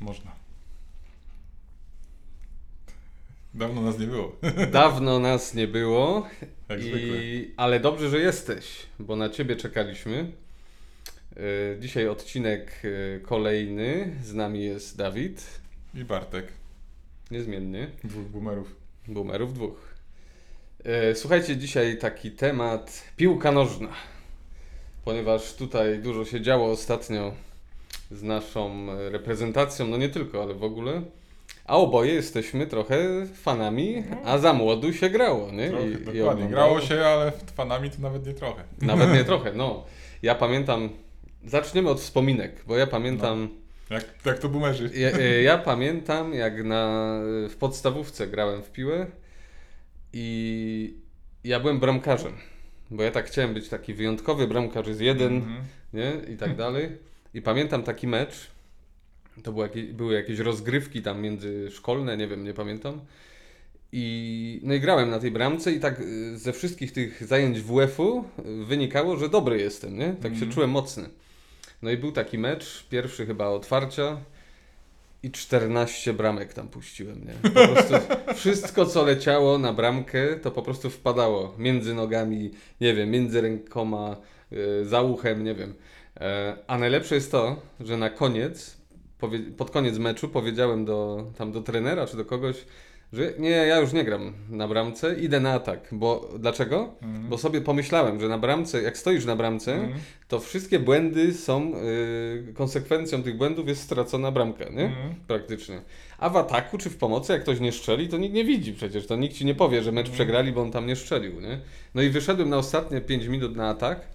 Można. 0.00 0.30
Dawno 3.54 3.82
nas 3.82 3.98
nie 3.98 4.06
było. 4.06 4.36
Dawno 4.72 5.18
nas 5.18 5.54
nie 5.54 5.66
było, 5.68 6.26
Jak 6.68 6.80
zwykle. 6.80 7.00
i... 7.24 7.54
ale 7.56 7.80
dobrze, 7.80 8.08
że 8.10 8.18
jesteś, 8.18 8.86
bo 8.98 9.16
na 9.16 9.28
Ciebie 9.28 9.56
czekaliśmy. 9.56 10.32
E, 11.36 11.80
Dzisiaj 11.80 12.08
odcinek 12.08 12.82
e, 12.84 13.20
kolejny. 13.20 14.16
Z 14.22 14.34
nami 14.34 14.64
jest 14.64 14.96
Dawid, 14.96 15.44
I 15.94 16.04
Bartek. 16.04 16.46
niezmienny. 17.30 17.90
Dwóch 18.04 18.24
boomerów. 18.24 18.76
Boomerów 19.08 19.54
dwóch. 19.54 19.94
E, 20.84 21.14
Słuchajcie, 21.14 21.56
dzisiaj 21.56 21.98
taki 21.98 22.30
temat 22.30 23.02
piłka 23.16 23.52
nożna. 23.52 23.88
Ponieważ 25.04 25.54
tutaj 25.54 25.98
dużo 25.98 26.24
się 26.24 26.40
działo 26.40 26.70
ostatnio 26.70 27.34
z 28.10 28.22
naszą 28.22 28.86
e, 28.92 29.10
reprezentacją, 29.10 29.86
no 29.86 29.96
nie 29.96 30.08
tylko, 30.08 30.42
ale 30.42 30.54
w 30.54 30.64
ogóle. 30.64 31.02
A 31.64 31.76
oboje 31.76 32.14
jesteśmy 32.14 32.66
trochę 32.66 33.26
fanami, 33.34 34.02
a 34.24 34.38
za 34.38 34.52
młodu 34.52 34.92
się 34.92 35.10
grało, 35.10 35.52
nie? 35.52 35.68
Trochę, 35.68 35.88
I- 35.88 35.90
i 35.90 35.94
dokładnie. 35.94 36.22
oglądało. 36.24 36.48
Grało 36.50 36.80
się, 36.80 37.00
ale 37.06 37.32
fanami 37.56 37.90
to 37.90 37.96
nawet 38.00 38.26
nie 38.26 38.34
trochę. 38.34 38.64
Nawet 38.82 39.12
nie 39.12 39.24
trochę, 39.30 39.52
no. 39.52 39.84
Ja 40.22 40.34
pamiętam, 40.34 40.88
zaczniemy 41.44 41.90
od 41.90 42.00
wspominek, 42.00 42.64
bo 42.66 42.76
ja 42.76 42.86
pamiętam, 42.86 43.48
Jak, 43.90 44.04
jak 44.24 44.38
to 44.38 44.48
boomerzy. 44.48 44.90
ja, 44.94 45.08
e, 45.10 45.42
ja 45.50 45.58
pamiętam 45.58 46.34
jak 46.34 46.64
na, 46.64 47.14
w 47.50 47.56
podstawówce 47.58 48.26
grałem 48.26 48.62
w 48.62 48.70
piłę 48.70 49.06
i 50.12 50.94
ja 51.44 51.60
byłem 51.60 51.80
bramkarzem, 51.80 52.32
bo 52.90 53.02
ja 53.02 53.10
tak 53.10 53.26
chciałem 53.26 53.54
być 53.54 53.68
taki 53.68 53.94
wyjątkowy 53.94 54.48
bramkarz, 54.48 54.86
jest 54.86 55.00
jeden, 55.00 55.36
Mhm. 55.36 55.60
nie, 55.92 56.12
i 56.34 56.36
tak 56.36 56.56
dalej. 56.56 56.88
I 57.34 57.42
pamiętam 57.42 57.82
taki 57.82 58.06
mecz, 58.06 58.50
to 59.42 59.52
były 59.52 59.66
jakieś, 59.66 59.92
były 59.92 60.14
jakieś 60.14 60.38
rozgrywki 60.38 61.02
tam 61.02 61.22
międzyszkolne, 61.22 62.16
nie 62.16 62.28
wiem, 62.28 62.44
nie 62.44 62.54
pamiętam. 62.54 63.00
I, 63.92 64.60
no 64.62 64.74
i 64.74 64.80
grałem 64.80 65.10
na 65.10 65.18
tej 65.18 65.30
bramce 65.30 65.72
i 65.72 65.80
tak 65.80 66.00
y, 66.00 66.38
ze 66.38 66.52
wszystkich 66.52 66.92
tych 66.92 67.24
zajęć 67.26 67.60
WF-u 67.60 68.24
y, 68.38 68.64
wynikało, 68.64 69.16
że 69.16 69.28
dobry 69.28 69.58
jestem, 69.60 69.98
nie? 69.98 70.06
Tak 70.08 70.32
się 70.32 70.36
Mhm. 70.36 70.52
czułem 70.52 70.70
mocny. 70.70 71.08
No 71.82 71.90
i 71.90 71.96
był 71.96 72.12
taki 72.12 72.38
mecz, 72.38 72.86
pierwszy 72.90 73.26
chyba 73.26 73.46
otwarcia 73.48 74.16
i 75.22 75.30
14 75.30 76.12
bramek 76.12 76.54
tam 76.54 76.68
puściłem, 76.68 77.24
nie? 77.24 77.50
Po 77.50 77.68
prostu 77.68 77.94
wszystko 78.34 78.86
co 78.86 79.04
leciało 79.04 79.58
na 79.58 79.72
bramkę 79.72 80.36
to 80.36 80.50
po 80.50 80.62
prostu 80.62 80.90
wpadało 80.90 81.54
między 81.58 81.94
nogami, 81.94 82.50
nie 82.80 82.94
wiem, 82.94 83.10
między 83.10 83.40
rękoma, 83.40 84.16
y, 84.52 84.84
za 84.84 85.02
uchem, 85.02 85.44
nie 85.44 85.54
wiem. 85.54 85.74
E, 86.20 86.56
A 86.66 86.78
najlepsze 86.78 87.14
jest 87.14 87.30
to, 87.32 87.56
że 87.80 87.96
na 87.96 88.10
koniec, 88.10 88.76
pod 89.56 89.70
koniec 89.70 89.98
meczu 89.98 90.28
powiedziałem 90.28 90.84
do, 90.84 91.26
tam 91.38 91.52
do 91.52 91.60
trenera 91.62 92.06
czy 92.06 92.16
do 92.16 92.24
kogoś, 92.24 92.64
że 93.12 93.32
nie, 93.38 93.50
ja 93.50 93.80
już 93.80 93.92
nie 93.92 94.04
gram 94.04 94.32
na 94.50 94.68
bramce, 94.68 95.14
idę 95.14 95.40
na 95.40 95.52
atak. 95.52 95.88
Bo 95.92 96.28
dlaczego? 96.38 96.94
Mhm. 97.02 97.28
Bo 97.28 97.38
sobie 97.38 97.60
pomyślałem, 97.60 98.20
że 98.20 98.28
na 98.28 98.38
bramce, 98.38 98.82
jak 98.82 98.98
stoisz 98.98 99.24
na 99.24 99.36
bramce, 99.36 99.74
Mhm. 99.74 100.00
to 100.28 100.40
wszystkie 100.40 100.78
błędy 100.78 101.34
są, 101.34 101.72
y, 102.48 102.52
konsekwencją 102.54 103.22
tych 103.22 103.36
błędów 103.36 103.68
jest 103.68 103.82
stracona 103.82 104.30
bramka, 104.30 104.64
nie? 104.64 104.84
Mhm. 104.84 105.14
Praktycznie. 105.26 105.80
A 106.18 106.30
w 106.30 106.36
ataku 106.36 106.78
czy 106.78 106.90
w 106.90 106.96
pomocy, 106.96 107.32
jak 107.32 107.42
ktoś 107.42 107.60
nie 107.60 107.72
szczeli, 107.72 108.08
to 108.08 108.16
nikt 108.18 108.34
nie 108.34 108.44
widzi 108.44 108.72
przecież, 108.72 109.06
to 109.06 109.16
nikt 109.16 109.36
ci 109.36 109.44
nie 109.44 109.54
powie, 109.54 109.82
że 109.82 109.92
mecz 109.92 110.10
przegrali, 110.10 110.52
bo 110.52 110.62
on 110.62 110.70
tam 110.70 110.86
nie 110.86 110.96
szczelił, 110.96 111.40
nie? 111.40 111.60
No 111.94 112.02
i 112.02 112.10
wyszedłem 112.10 112.48
na 112.50 112.56
ostatnie 112.58 113.00
5 113.00 113.26
minut 113.26 113.56
na 113.56 113.68
atak 113.68 114.13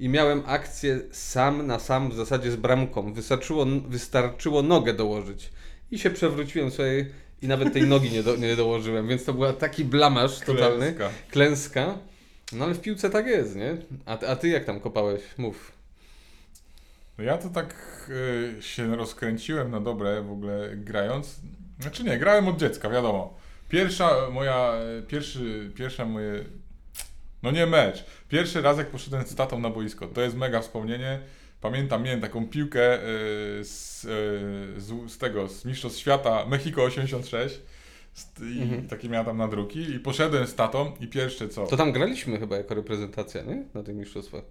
i 0.00 0.08
miałem 0.08 0.42
akcję 0.46 1.00
sam 1.12 1.66
na 1.66 1.78
sam 1.78 2.10
w 2.10 2.14
zasadzie 2.14 2.50
z 2.50 2.56
bramką. 2.56 3.12
Wystarczyło, 3.12 3.66
wystarczyło 3.88 4.62
nogę 4.62 4.94
dołożyć. 4.94 5.50
I 5.90 5.98
się 5.98 6.10
przewróciłem 6.10 6.70
sobie 6.70 7.06
i 7.42 7.48
nawet 7.48 7.72
tej 7.72 7.82
nogi 7.82 8.10
nie, 8.10 8.22
do, 8.22 8.36
nie 8.36 8.56
dołożyłem, 8.56 9.08
więc 9.08 9.24
to 9.24 9.32
była 9.34 9.52
taki 9.52 9.84
blamaż 9.84 10.38
totalny, 10.38 10.92
Klęska. 10.92 11.10
klęska. 11.30 11.98
No 12.52 12.64
ale 12.64 12.74
w 12.74 12.80
piłce 12.80 13.10
tak 13.10 13.26
jest, 13.26 13.56
nie? 13.56 13.76
A, 14.06 14.18
a 14.18 14.36
ty 14.36 14.48
jak 14.48 14.64
tam 14.64 14.80
kopałeś? 14.80 15.22
Mów. 15.38 15.72
No 17.18 17.24
ja 17.24 17.38
to 17.38 17.48
tak 17.48 17.74
y, 18.58 18.62
się 18.62 18.96
rozkręciłem 18.96 19.70
na 19.70 19.80
dobre 19.80 20.22
w 20.22 20.32
ogóle 20.32 20.70
grając. 20.76 21.40
Znaczy 21.80 22.04
nie, 22.04 22.18
grałem 22.18 22.48
od 22.48 22.56
dziecka, 22.56 22.90
wiadomo. 22.90 23.38
Pierwsza 23.68 24.30
moja, 24.32 24.72
y, 24.98 25.02
pierwszy, 25.02 25.70
pierwsza 25.74 26.04
moje, 26.04 26.44
no 27.42 27.50
nie 27.50 27.66
mecz. 27.66 28.04
Pierwszy 28.28 28.62
raz 28.62 28.78
jak 28.78 28.86
poszedłem 28.90 29.26
z 29.26 29.34
tatą 29.34 29.60
na 29.60 29.70
boisko, 29.70 30.06
to 30.06 30.20
jest 30.20 30.36
mega 30.36 30.60
wspomnienie. 30.60 31.18
Pamiętam, 31.60 32.02
miałem 32.02 32.20
taką 32.20 32.48
piłkę 32.48 32.94
y, 32.98 33.00
z, 33.64 34.04
y, 34.76 34.80
z, 34.80 35.12
z 35.12 35.18
tego, 35.18 35.48
z 35.48 35.64
Mistrzostw 35.64 35.98
Świata 35.98 36.46
Mexico 36.46 36.82
86. 36.82 37.60
Z- 38.14 38.40
I 38.56 38.62
Mhm. 38.62 38.88
takie 38.88 39.08
miałem 39.08 39.26
tam 39.26 39.36
nadruki 39.36 39.80
i 39.94 40.00
poszedłem 40.00 40.46
z 40.46 40.54
tatą 40.54 40.92
i 41.00 41.06
pierwsze 41.08 41.48
co? 41.48 41.66
To 41.66 41.76
tam 41.76 41.92
graliśmy 41.92 42.38
chyba 42.38 42.56
jako 42.56 42.74
reprezentacja, 42.74 43.42
nie? 43.42 43.64
Na 43.74 43.82
tych 43.82 43.94
mistrzostwach 43.96 44.42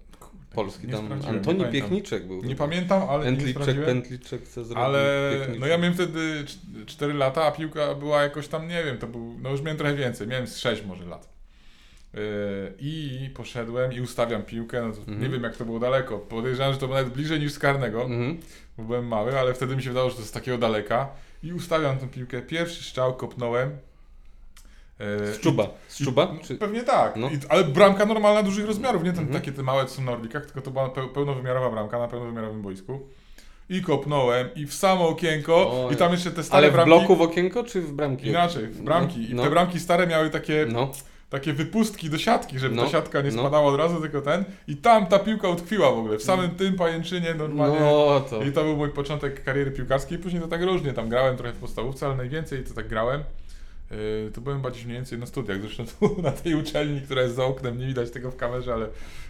Polski. 0.54 0.86
nie 0.86 0.92
Tam 0.92 1.20
nie 1.20 1.28
Antoni. 1.28 1.64
Piechniczek 1.72 2.26
był. 2.26 2.42
Nie 2.44 2.56
pamiętam, 2.56 3.02
ale 3.10 3.18
nie 3.18 3.24
Pętliczek, 3.24 3.62
sprawdziłem. 3.62 3.86
pętliczek, 3.86 4.48
co 4.48 4.64
zrobił. 4.64 4.84
Ale 4.84 5.30
Piechniczek. 5.32 5.60
no 5.60 5.66
ja 5.66 5.78
miałem 5.78 5.94
wtedy 5.94 6.44
4 6.86 7.14
lata, 7.14 7.44
a 7.44 7.50
piłka 7.52 7.94
była 7.94 8.22
jakoś 8.22 8.48
tam, 8.48 8.68
nie 8.68 8.84
wiem, 8.84 8.98
to 8.98 9.06
był, 9.06 9.36
no 9.42 9.50
już 9.50 9.62
miałem 9.62 9.78
trochę 9.78 9.94
więcej, 9.94 10.26
miałem 10.26 10.46
z 10.46 10.56
6 10.58 10.84
może 10.86 11.04
lat. 11.04 11.28
Yy, 12.14 12.20
I 12.78 13.30
poszedłem 13.34 13.92
i 13.92 14.00
ustawiam 14.00 14.42
piłkę, 14.42 14.82
no 14.82 14.92
to 14.92 14.98
Mhm. 14.98 15.20
nie 15.22 15.28
wiem 15.28 15.42
jak 15.42 15.56
to 15.56 15.64
było 15.64 15.78
daleko, 15.78 16.18
podejrzewam, 16.18 16.72
że 16.72 16.78
to 16.78 16.86
było 16.86 16.98
nawet 16.98 17.12
bliżej 17.12 17.40
niż 17.40 17.52
z 17.52 17.58
karnego, 17.58 18.02
Mhm. 18.02 18.38
bo 18.78 18.84
byłem 18.84 19.06
mały, 19.06 19.38
ale 19.40 19.54
wtedy 19.54 19.76
mi 19.76 19.82
się 19.82 19.88
wydawało, 19.90 20.10
że 20.10 20.16
to 20.16 20.22
jest 20.22 20.34
takiego 20.34 20.58
daleka 20.58 21.08
i 21.42 21.52
ustawiam 21.52 21.98
tę 21.98 22.08
piłkę, 22.08 22.42
pierwszy 22.42 22.84
strzał 22.84 23.14
kopnąłem. 23.16 23.70
Yy, 25.00 25.34
Z 25.34 25.40
czuba. 25.40 25.66
Z 25.88 26.04
czuba? 26.04 26.28
no, 26.34 26.40
Czy... 26.44 26.54
Pewnie 26.54 26.82
tak, 26.82 27.16
No. 27.16 27.30
I, 27.30 27.38
ale 27.48 27.64
bramka 27.64 28.06
normalna 28.06 28.42
dużych 28.42 28.66
rozmiarów, 28.66 29.02
nie 29.02 29.10
Mhm. 29.10 29.28
takie 29.28 29.52
te 29.52 29.62
małe 29.62 29.86
co 29.86 29.94
są 29.94 30.02
na 30.02 30.12
Orlikach, 30.12 30.44
tylko 30.46 30.60
to 30.60 30.70
była 30.70 30.88
peł- 30.88 31.08
pełnowymiarowa 31.08 31.70
bramka 31.70 31.98
na 31.98 32.08
pełnowymiarowym 32.08 32.62
boisku. 32.62 33.00
I 33.68 33.82
kopnąłem 33.82 34.48
i 34.54 34.66
w 34.66 34.74
samo 34.74 35.08
okienko 35.08 35.88
i 35.92 35.96
tam 35.96 36.12
jeszcze 36.12 36.30
te 36.30 36.42
stare 36.42 36.58
Ale 36.58 36.70
w 36.70 36.72
bramki. 36.72 36.88
bloku 36.90 37.16
w 37.16 37.22
okienko, 37.22 37.64
czy 37.64 37.80
w 37.82 37.92
bramki? 37.92 38.26
Inaczej, 38.28 38.66
w 38.66 38.82
bramki. 38.82 39.30
I 39.30 39.34
No. 39.34 39.42
te 39.42 39.50
bramki 39.50 39.80
stare 39.80 40.06
miały 40.06 40.30
takie, 40.30 40.66
No. 40.72 40.90
Takie 41.30 41.52
wypustki 41.52 42.10
do 42.10 42.18
siatki, 42.18 42.58
żeby 42.58 42.74
No. 42.74 42.82
ta 42.84 42.88
siatka 42.88 43.20
nie 43.20 43.30
No. 43.30 43.40
spadała 43.40 43.72
od 43.72 43.76
razu, 43.78 44.00
tylko 44.00 44.20
ten. 44.22 44.44
I 44.68 44.76
tam 44.76 45.06
ta 45.06 45.18
piłka 45.18 45.48
utkwiła 45.48 45.90
w 45.92 45.98
ogóle, 45.98 46.18
w 46.18 46.22
samym 46.22 46.50
tym 46.50 46.74
pajęczynie 46.74 47.34
normalnie. 47.34 47.80
No 47.80 48.20
to. 48.30 48.42
I 48.42 48.52
to 48.52 48.64
był 48.64 48.76
mój 48.76 48.88
początek 48.90 49.44
kariery 49.44 49.70
piłkarskiej. 49.70 50.18
Później 50.18 50.42
to 50.42 50.48
tak 50.48 50.62
różnie, 50.62 50.92
tam 50.92 51.08
grałem 51.08 51.36
trochę 51.36 51.52
w 51.52 51.56
podstawówce, 51.56 52.06
ale 52.06 52.16
najwięcej 52.16 52.64
to 52.64 52.74
tak 52.74 52.88
grałem. 52.88 53.24
Yy, 53.90 54.30
to 54.34 54.40
byłem 54.40 54.60
bardziej 54.62 54.84
mniej 54.84 54.96
więcej 54.96 55.18
na 55.18 55.26
studiach, 55.26 55.60
zresztą 55.60 55.84
tu 56.00 56.16
na 56.22 56.30
tej 56.32 56.54
uczelni, 56.54 57.00
która 57.00 57.22
jest 57.22 57.34
za 57.34 57.44
oknem, 57.44 57.78
nie 57.78 57.86
widać 57.86 58.10
tego 58.10 58.30
w 58.30 58.36
kamerze, 58.36 58.74
ale 58.74 58.86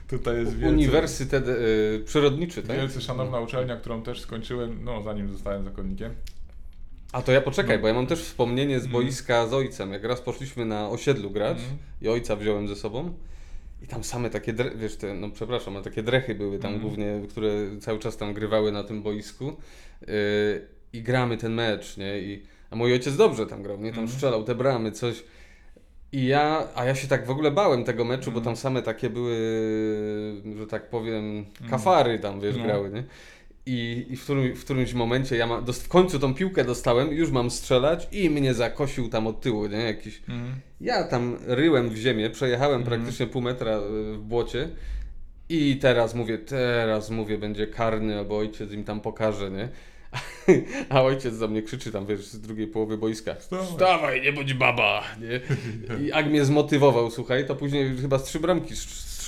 tutaj 0.09 0.37
jest 0.37 0.57
wielce, 0.57 0.75
Uniwersytet 0.75 1.49
y, 1.49 2.03
Przyrodniczy, 2.07 2.63
tak? 2.63 2.77
wielce 2.77 3.01
szanowna 3.01 3.41
uczelnia, 3.41 3.77
którą 3.77 4.03
też 4.03 4.21
skończyłem, 4.21 4.85
no 4.85 5.03
zanim 5.03 5.33
zostałem 5.33 5.65
zakonnikiem. 5.65 6.15
A 7.13 7.23
to 7.23 7.33
ja 7.33 7.41
poczekaj, 7.41 7.77
No. 7.77 7.83
bo 7.83 7.89
ja 7.89 7.95
mam 7.95 8.07
też 8.07 8.21
wspomnienie 8.23 8.81
z 8.81 8.85
Mhm. 8.85 8.93
boiska 9.03 9.47
z 9.47 9.55
ojcem. 9.55 9.93
Jak 9.93 10.05
raz 10.05 10.21
poszliśmy 10.21 10.65
na 10.67 10.89
osiedlu 10.89 11.31
grać 11.31 11.59
Mhm. 11.59 11.77
i 12.03 12.09
ojca 12.09 12.37
wziąłem 12.37 12.69
ze 12.69 12.77
sobą. 12.77 13.13
I 13.83 13.87
tam 13.87 14.05
same 14.05 14.31
takie, 14.31 14.55
wiesz, 14.77 14.97
te, 14.97 15.15
no 15.15 15.31
przepraszam, 15.31 15.75
ale 15.77 15.85
takie 15.85 16.03
drechy 16.03 16.35
były 16.35 16.59
tam 16.59 16.73
Mhm. 16.75 16.83
głównie, 16.89 17.21
które 17.29 17.51
cały 17.81 17.99
czas 17.99 18.17
tam 18.17 18.35
grywały 18.35 18.73
na 18.73 18.85
tym 18.85 19.03
boisku. 19.03 19.57
Yy, 20.01 20.09
I 20.93 21.03
gramy 21.03 21.37
ten 21.37 21.55
mecz, 21.55 21.97
nie? 21.97 22.19
I, 22.21 22.43
a 22.71 22.77
mój 22.77 22.93
ojciec 22.93 23.17
dobrze 23.17 23.47
tam 23.47 23.63
grał, 23.63 23.77
nie? 23.77 23.91
Tam 23.91 24.01
Mhm. 24.01 24.09
strzelał 24.09 24.45
te 24.45 24.55
bramy, 24.55 24.93
coś. 24.93 25.25
I 26.13 26.27
ja, 26.27 26.69
a 26.75 26.85
ja 26.85 26.95
się 26.95 27.09
tak 27.09 27.27
w 27.27 27.31
ogóle 27.31 27.51
bałem 27.51 27.85
tego 27.85 28.05
meczu, 28.05 28.31
bo 28.33 28.39
Mhm. 28.39 28.45
tam 28.45 28.57
same 28.57 28.83
takie 28.83 29.11
były, 29.11 29.37
że 30.59 30.67
tak 30.67 30.91
powiem, 30.91 31.45
kafary 31.71 32.19
tam, 32.19 32.41
wiesz, 32.41 32.57
No. 32.57 32.65
grały, 32.65 32.91
nie? 32.91 33.05
I, 33.67 34.07
i 34.11 34.17
w, 34.17 34.25
którym, 34.25 34.57
w 34.57 34.65
którymś 34.65 34.93
momencie 34.95 35.37
ja 35.37 35.47
ma, 35.47 35.61
w 35.61 35.89
końcu 35.89 36.19
tą 36.19 36.35
piłkę 36.35 36.65
dostałem, 36.65 37.13
już 37.13 37.31
mam 37.31 37.51
strzelać 37.51 38.09
i 38.13 38.31
mnie 38.31 38.55
zakosił 38.55 39.09
tam 39.09 39.27
od 39.27 39.41
tyłu, 39.41 39.67
nie? 39.67 39.79
Jakiś, 39.79 40.23
ja 40.81 41.05
tam 41.05 41.37
ryłem 41.47 41.91
w 41.91 41.97
ziemię, 41.97 42.31
przejechałem 42.31 42.81
Mhm. 42.81 43.01
praktycznie 43.01 43.27
pół 43.27 43.43
metra 43.43 43.77
y, 43.79 43.81
w 44.17 44.19
błocie 44.23 44.69
i 45.49 45.77
teraz 45.77 46.15
mówię, 46.15 46.39
teraz 46.39 47.11
mówię, 47.11 47.39
będzie 47.39 47.67
karny, 47.67 48.19
albo 48.19 48.39
ojciec 48.39 48.73
im 48.73 48.85
tam 48.85 49.01
pokaże, 49.01 49.51
nie? 49.51 49.69
A 50.89 51.03
ojciec 51.03 51.35
za 51.35 51.49
mnie 51.49 51.63
krzyczy 51.63 51.93
tam, 51.93 52.07
wiesz, 52.07 52.27
z 52.27 52.41
drugiej 52.41 52.67
połowy 52.67 52.99
boiska. 52.99 53.35
Wstawaj. 53.35 54.23
Nie 54.23 54.33
bądź 54.33 54.55
baba, 54.55 55.03
nie? 55.21 55.41
I 56.05 56.07
jak 56.07 56.27
mnie 56.27 56.45
zmotywował, 56.45 57.11
słuchaj, 57.11 57.47
to 57.47 57.57
później 57.57 57.97
chyba 57.97 58.19
z 58.19 58.25
trzy 58.25 58.41
bramki 58.41 58.75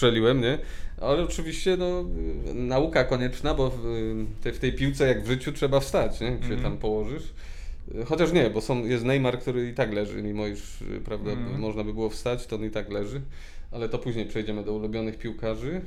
strzeliłem, 0.03 0.41
nie? 0.41 0.59
Ale 1.01 1.23
oczywiście, 1.23 1.77
no, 1.77 2.05
nauka 2.55 3.05
konieczna, 3.05 3.55
bo 3.55 3.71
w, 3.71 3.83
te, 4.43 4.53
w 4.53 4.59
tej 4.59 4.73
piłce, 4.73 5.09
jak 5.09 5.23
w 5.23 5.27
życiu, 5.27 5.53
trzeba 5.53 5.81
wstać, 5.81 6.21
nie? 6.21 6.27
Jak 6.27 6.39
się 6.41 6.45
Mhm. 6.45 6.63
tam 6.63 6.79
położysz. 6.79 7.23
Chociaż 8.07 8.33
nie, 8.33 8.51
bo 8.51 8.61
są, 8.61 8.85
jest 8.87 9.05
Neymar, 9.05 9.39
który 9.39 9.69
i 9.69 9.75
tak 9.75 9.93
leży, 9.93 10.23
mimo 10.23 10.47
iż, 10.47 10.79
prawda, 11.05 11.31
Mhm. 11.31 11.61
można 11.61 11.85
by 11.85 11.93
było 11.95 12.11
wstać, 12.11 12.47
to 12.47 12.57
on 12.57 12.65
i 12.65 12.71
tak 12.71 12.91
leży. 12.91 13.21
Ale 13.73 13.89
to 13.89 13.99
później 13.99 14.27
przejdziemy 14.27 14.65
do 14.65 14.73
ulubionych 14.73 15.19
piłkarzy. 15.19 15.81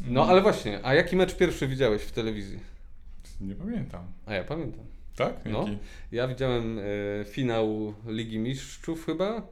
No, 0.00 0.06
Mhm. 0.20 0.28
ale 0.30 0.40
właśnie, 0.42 0.80
a 0.82 0.94
jaki 0.94 1.16
mecz 1.16 1.36
pierwszy 1.36 1.66
widziałeś 1.68 2.02
w 2.02 2.12
telewizji? 2.12 2.58
Nie 3.40 3.54
pamiętam. 3.54 4.02
A 4.26 4.34
ja 4.34 4.44
pamiętam. 4.44 4.84
Tak? 5.16 5.34
No. 5.44 5.58
Jaki? 5.60 5.78
Ja 6.12 6.28
widziałem 6.28 6.78
e, 6.78 6.82
finał 7.24 7.94
Ligi 8.06 8.38
Mistrzów 8.38 9.06
chyba. 9.06 9.42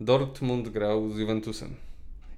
Dortmund 0.00 0.68
grał 0.68 1.10
z 1.10 1.18
Juventusem. 1.18 1.74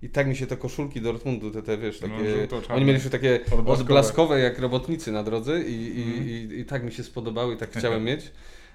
I 0.03 0.09
tak 0.09 0.27
mi 0.27 0.37
się 0.37 0.47
te 0.47 0.57
koszulki 0.57 1.01
Dortmundu, 1.01 1.51
te, 1.51 1.63
te 1.63 1.79
wiesz, 1.79 2.01
No, 2.01 2.09
takie. 2.09 2.37
żółto-czarne. 2.37 2.75
oni 2.75 2.85
mieli 2.85 2.95
jeszcze 2.95 3.11
takie 3.11 3.35
Odblaskowe. 3.41 3.73
odblaskowe 3.73 4.41
jak 4.41 4.59
robotnicy 4.59 5.13
na 5.13 5.23
drodze 5.23 5.63
i, 5.63 5.99
i, 5.99 6.03
Mhm. 6.03 6.29
i, 6.29 6.59
i 6.61 6.65
tak 6.65 6.85
mi 6.85 6.93
się 6.93 7.03
spodobały, 7.03 7.57
tak 7.57 7.71
chciałem 7.71 8.05
mieć. 8.05 8.21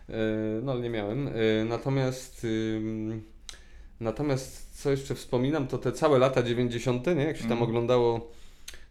E, 0.10 0.14
no 0.64 0.72
ale 0.72 0.82
nie 0.82 0.90
miałem. 0.90 1.28
E, 1.28 1.32
natomiast 1.66 2.48
natomiast 4.00 4.82
co 4.82 4.92
jeszcze 4.92 5.16
wspominam, 5.16 5.68
to 5.68 5.78
te 5.78 5.92
całe 5.92 6.20
lata 6.20 6.44
90., 6.44 7.08
nie? 7.08 7.24
jak 7.24 7.36
się 7.38 7.44
tam 7.44 7.52
Mhm. 7.52 7.70
oglądało, 7.70 8.32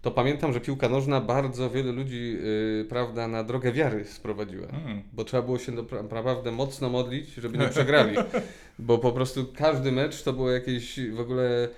to 0.03 0.11
pamiętam, 0.11 0.53
że 0.53 0.61
piłka 0.61 0.89
nożna 0.89 1.21
bardzo 1.21 1.71
wiele 1.71 1.93
ludzi, 1.93 2.37
y, 2.81 2.87
prawda, 2.89 3.29
na 3.29 3.45
drogę 3.45 3.73
wiary 3.73 4.05
sprowadziła. 4.05 4.67
Mm. 4.69 5.03
Bo 5.13 5.25
trzeba 5.25 5.43
było 5.43 5.59
się 5.59 5.73
naprawdę 6.11 6.51
mocno 6.53 6.89
modlić, 6.89 7.35
żeby 7.35 7.59
nie 7.59 7.69
przegrali. 7.77 8.17
Bo 8.79 8.99
po 8.99 9.13
prostu 9.13 9.47
każdy 9.57 9.93
mecz 9.93 10.23
to 10.23 10.33
było 10.33 10.51
jakieś 10.51 11.01
w 11.11 11.21
ogóle, 11.21 11.69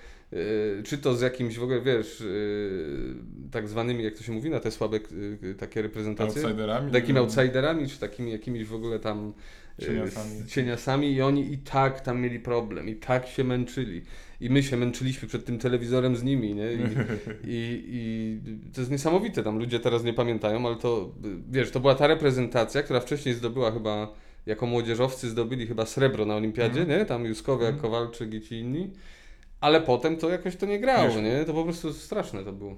czy 0.83 0.97
to 0.97 1.15
z 1.15 1.21
jakimś 1.21 1.57
w 1.57 1.63
ogóle, 1.63 1.81
wiesz, 1.81 2.21
y, 2.21 3.15
tak 3.51 3.67
zwanymi, 3.69 4.03
jak 4.03 4.13
to 4.13 4.23
się 4.23 4.31
mówi 4.31 4.49
na 4.49 4.59
te 4.59 4.71
słabe 4.71 4.99
takie 5.57 5.81
reprezentacje, 5.81 6.41
Outsiderami? 6.43 6.91
takimi 6.91 7.19
outsiderami, 7.19 7.87
czy 7.87 7.99
takimi 7.99 8.31
jakimiś 8.31 8.65
w 8.65 8.73
ogóle 8.73 8.99
tam 8.99 9.33
y, 9.81 9.85
Cieniasami. 9.85 10.45
cieniasami 10.47 11.11
i 11.13 11.21
oni 11.21 11.53
i 11.53 11.57
tak 11.57 12.01
tam 12.01 12.21
mieli 12.21 12.39
problem, 12.39 12.89
i 12.89 12.95
tak 12.95 13.27
się 13.27 13.43
męczyli. 13.43 14.01
I 14.41 14.49
my 14.49 14.63
się 14.63 14.77
męczyliśmy 14.77 15.27
przed 15.27 15.45
tym 15.45 15.59
telewizorem 15.59 16.15
z 16.15 16.23
nimi, 16.23 16.53
nie? 16.55 16.73
I, 16.73 16.77
i, 17.55 17.83
I 17.87 18.39
to 18.73 18.81
jest 18.81 18.91
niesamowite, 18.91 19.43
tam 19.43 19.59
ludzie 19.59 19.79
teraz 19.79 20.03
nie 20.03 20.13
pamiętają, 20.13 20.67
ale 20.67 20.75
to, 20.75 21.11
y, 21.25 21.27
wiesz, 21.51 21.71
to 21.71 21.79
była 21.79 21.95
ta 21.95 22.07
reprezentacja, 22.07 22.83
która 22.83 22.99
wcześniej 22.99 23.35
zdobyła 23.35 23.71
chyba, 23.71 24.13
jako 24.45 24.65
młodzieżowcy 24.65 25.29
zdobyli 25.29 25.67
chyba 25.67 25.85
srebro 25.85 26.25
na 26.25 26.35
olimpiadzie, 26.35 26.81
Mhm. 26.81 26.99
nie? 26.99 27.05
Tam 27.05 27.25
Juskowiak, 27.25 27.73
Mhm. 27.73 27.81
Kowalczyk 27.81 28.33
i 28.33 28.41
ci 28.41 28.55
inni. 28.55 28.91
Ale 29.61 29.81
potem 29.81 30.17
to 30.17 30.29
jakoś 30.29 30.55
to 30.55 30.65
nie 30.65 30.79
grało, 30.79 31.07
Wiesz. 31.07 31.23
nie? 31.23 31.45
To 31.45 31.53
po 31.53 31.63
prostu 31.63 31.93
straszne 31.93 32.43
to 32.43 32.51
było. 32.51 32.75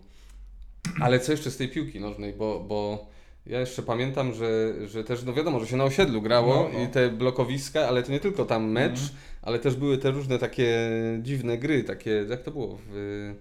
Ale 1.01 1.19
co 1.19 1.31
jeszcze 1.31 1.51
z 1.51 1.57
tej 1.57 1.69
piłki 1.69 2.00
nożnej, 2.00 2.33
bo, 2.33 2.59
bo 2.59 3.06
ja 3.45 3.59
jeszcze 3.59 3.83
pamiętam, 3.83 4.33
że, 4.33 4.74
że 4.88 5.03
też, 5.03 5.24
no 5.24 5.33
wiadomo, 5.33 5.59
że 5.59 5.68
się 5.68 5.77
na 5.77 5.83
osiedlu 5.83 6.21
grało 6.21 6.56
No, 6.56 6.69
no. 6.79 6.83
i 6.85 6.88
te 6.88 7.09
blokowiska, 7.09 7.88
ale 7.88 8.03
to 8.03 8.12
nie 8.12 8.19
tylko 8.19 8.45
tam 8.45 8.71
mecz, 8.71 9.00
Mhm. 9.00 9.09
ale 9.41 9.59
też 9.59 9.75
były 9.75 9.97
te 9.97 10.12
różne 10.12 10.39
takie 10.39 10.89
dziwne 11.21 11.57
gry, 11.57 11.83
takie, 11.83 12.25
jak 12.29 12.44
to 12.44 12.51
było, 12.51 12.77
w, 12.89 13.33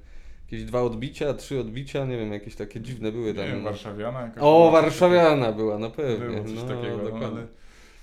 jakieś 0.44 0.64
dwa 0.64 0.82
odbicia, 0.82 1.34
trzy 1.34 1.60
odbicia, 1.60 2.04
nie 2.04 2.16
wiem, 2.16 2.32
jakieś 2.32 2.54
takie 2.56 2.80
dziwne 2.80 3.12
były 3.12 3.26
Nie 3.26 3.34
tam. 3.34 3.46
wiem, 3.46 3.64
warszawiana 3.64 4.20
jakaś. 4.20 4.38
o, 4.42 4.68
była, 4.68 4.82
warszawiana 4.82 5.52
była, 5.52 5.78
no 5.78 5.90
pewnie. 5.90 6.26
Było 6.26 6.44
coś 6.44 6.54
no, 6.54 6.62
takiego, 6.76 6.96
no, 6.96 7.04
dokładnie. 7.04 7.26
ale... 7.28 7.46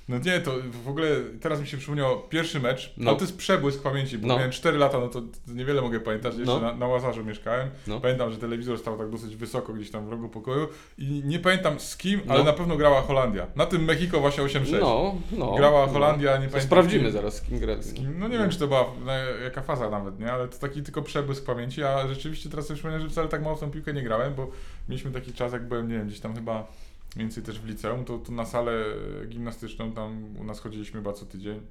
No 0.09 0.17
nie, 0.17 0.39
to 0.39 0.51
w 0.83 0.87
ogóle 0.89 1.07
teraz 1.41 1.61
mi 1.61 1.67
się 1.67 1.77
przypomniał 1.77 2.21
pierwszy 2.29 2.59
mecz, 2.59 2.93
No. 2.97 3.09
ale 3.09 3.19
to 3.19 3.25
jest 3.25 3.37
przebłysk 3.37 3.83
pamięci, 3.83 4.17
bo 4.17 4.27
No. 4.27 4.35
miałem 4.35 4.51
4 4.51 4.77
lata, 4.77 4.99
no 4.99 5.07
to 5.07 5.21
niewiele 5.47 5.81
mogę 5.81 5.99
pamiętać, 5.99 6.33
jeszcze 6.37 6.53
No. 6.53 6.59
na, 6.59 6.73
na 6.75 6.87
Łazarzu 6.87 7.25
mieszkałem. 7.25 7.69
No. 7.87 7.99
Pamiętam, 8.01 8.31
że 8.31 8.37
telewizor 8.37 8.79
stał 8.79 8.97
tak 8.97 9.09
dosyć 9.09 9.35
wysoko 9.35 9.73
gdzieś 9.73 9.91
tam 9.91 10.05
w 10.07 10.11
rogu 10.11 10.29
pokoju 10.29 10.67
i 10.97 11.21
nie 11.25 11.39
pamiętam 11.39 11.79
z 11.79 11.97
kim, 11.97 12.21
ale 12.27 12.39
No. 12.39 12.45
na 12.45 12.53
pewno 12.53 12.77
grała 12.77 13.01
Holandia. 13.01 13.47
Na 13.55 13.65
tym 13.65 13.83
Mexico 13.83 14.19
właśnie 14.19 14.43
8-6. 14.43 14.79
No, 14.81 15.15
no. 15.31 15.55
Grała 15.55 15.85
no. 15.85 15.91
Holandia, 15.93 16.31
nie 16.31 16.35
To 16.37 16.39
pamiętam. 16.39 16.61
sprawdzimy 16.61 17.03
kim. 17.03 17.11
zaraz, 17.13 17.35
z 17.35 17.41
kim 17.41 17.59
grali. 17.59 17.83
Z 17.83 17.93
kim? 17.93 18.19
No 18.19 18.27
nie 18.27 18.37
wiem, 18.37 18.49
czy 18.49 18.59
to 18.59 18.67
była 18.67 18.85
na, 19.05 19.13
jaka 19.17 19.61
faza 19.61 19.89
nawet, 19.89 20.19
nie? 20.19 20.31
Ale 20.31 20.47
to 20.47 20.57
taki 20.57 20.83
tylko 20.83 21.01
przebłysk 21.01 21.45
pamięci, 21.45 21.83
a 21.83 22.07
rzeczywiście 22.07 22.49
teraz 22.49 22.65
sobie 22.67 22.75
przypomniałem, 22.75 23.07
że 23.07 23.11
wcale 23.11 23.27
tak 23.27 23.43
mało 23.43 23.55
w 23.55 23.59
tą 23.59 23.71
piłkę 23.71 23.93
nie 23.93 24.03
grałem, 24.03 24.33
bo 24.33 24.47
mieliśmy 24.89 25.11
taki 25.11 25.33
czas, 25.33 25.53
jak 25.53 25.67
byłem, 25.67 25.87
nie 25.87 25.95
wiem, 25.97 26.07
gdzieś 26.07 26.19
tam 26.19 26.35
chyba 26.35 26.67
więcej 27.15 27.43
też 27.43 27.59
w 27.59 27.65
liceum, 27.65 28.05
to, 28.05 28.17
to 28.17 28.31
na 28.31 28.45
salę 28.45 28.83
gimnastyczną 29.27 29.91
tam 29.91 30.37
u 30.39 30.43
nas 30.43 30.59
chodziliśmy 30.59 30.99
chyba 30.99 31.13
co 31.13 31.25
tydzień. 31.25 31.61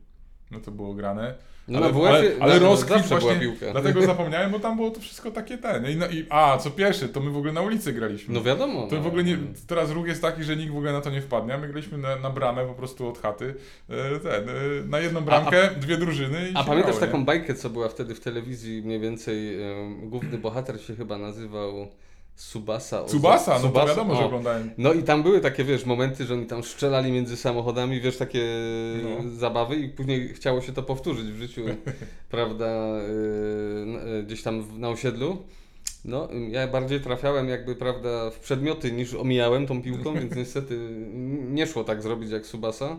No 0.50 0.61
to 0.61 0.71
było 0.71 0.94
grane. 0.94 1.35
No 1.69 1.79
ale, 1.79 1.93
WF-ie 1.93 2.09
ale, 2.09 2.37
ale 2.41 2.61
na- 2.61 2.67
rozkwit 2.67 3.06
właśnie, 3.06 3.56
dlatego 3.73 4.03
zapomniałem, 4.06 4.53
bo 4.53 4.59
tam 4.59 4.77
było 4.77 4.91
to 4.91 5.00
wszystko 5.00 5.31
takie 5.31 5.59
ten. 5.59 5.91
I, 5.91 5.97
no, 5.97 6.06
i, 6.06 6.27
a, 6.31 6.59
co 6.59 6.71
pierwsze, 6.71 7.09
to 7.09 7.21
my 7.21 7.31
w 7.31 7.37
ogóle 7.37 7.53
na 7.53 7.61
ulicy 7.61 7.93
graliśmy. 7.93 8.35
No 8.35 8.43
wiadomo. 8.43 8.87
To 8.87 8.97
no. 8.97 9.03
w 9.03 9.06
ogóle 9.06 9.25
nie, 9.25 9.39
teraz 9.67 9.91
ruch 9.91 10.06
jest 10.06 10.23
taki, 10.23 10.44
że 10.44 10.56
nikt 10.56 10.73
w 10.73 10.77
ogóle 10.77 10.93
na 10.93 11.00
to 11.00 11.11
nie 11.11 11.21
wpadnie. 11.21 11.55
a 11.55 11.59
My 11.59 11.69
graliśmy 11.69 11.99
na, 11.99 12.17
na 12.17 12.31
bramę 12.31 12.67
po 12.67 12.75
prostu 12.75 13.09
od 13.09 13.19
chaty. 13.19 13.55
E, 13.88 14.19
ten, 14.19 14.49
e, 14.49 14.53
na 14.88 14.99
jedną 14.99 15.21
bramkę, 15.21 15.71
dwie 15.81 15.97
drużyny 15.97 16.50
i 16.50 16.53
A 16.55 16.65
pamiętasz 16.65 16.93
grało, 16.93 17.00
nie? 17.00 17.06
taką 17.06 17.25
bajkę, 17.25 17.55
co 17.55 17.71
była 17.71 17.88
wtedy 17.88 18.15
w 18.15 18.21
telewizji 18.21 18.83
mniej 18.83 19.00
więcej, 19.00 19.62
em, 19.62 20.11
główny 20.11 20.38
bohater 20.38 20.81
się 20.81 20.97
chyba 20.97 21.19
nazywał 21.19 21.88
Subasa. 22.34 23.05
Tsubasa, 23.05 23.58
no 23.58 23.69
to 23.69 23.87
wiadomo, 23.87 24.14
że 24.14 24.23
o. 24.23 24.26
oglądałem. 24.26 24.70
No 24.79 24.93
i 24.93 25.02
tam 25.02 25.23
były 25.23 25.40
takie, 25.40 25.64
wiesz, 25.64 25.87
momenty, 25.87 26.25
że 26.25 26.34
oni 26.34 26.46
tam 26.46 26.62
strzelali 26.62 27.12
między 27.12 27.37
samochodami, 27.37 28.00
wiesz, 28.00 28.17
takie 28.17 28.44
No. 29.02 29.31
zabawy 29.31 29.76
i 29.76 29.88
później 29.88 30.29
chciało 30.29 30.61
się 30.61 30.73
to 30.73 30.82
powtórzyć 30.82 31.26
w 31.26 31.37
życiu, 31.38 31.62
prawda, 32.31 32.67
yy, 32.67 33.82
n- 33.82 34.08
yy, 34.08 34.23
gdzieś 34.23 34.43
tam 34.43 34.81
na 34.81 34.88
osiedlu. 34.88 35.37
No, 36.05 36.29
ja 36.50 36.69
bardziej 36.69 37.00
trafiałem 37.00 37.49
jakby, 37.49 37.76
prawda, 37.76 38.31
w 38.31 38.38
przedmioty 38.38 38.93
niż 38.93 39.14
omijałem 39.14 39.67
tą 39.67 39.82
piłką, 39.82 40.14
więc 40.20 40.37
niestety 40.37 40.78
nie 41.50 41.67
szło 41.67 41.85
tak 41.85 42.02
zrobić 42.02 42.31
jak 42.31 42.46
Subasa. 42.46 42.96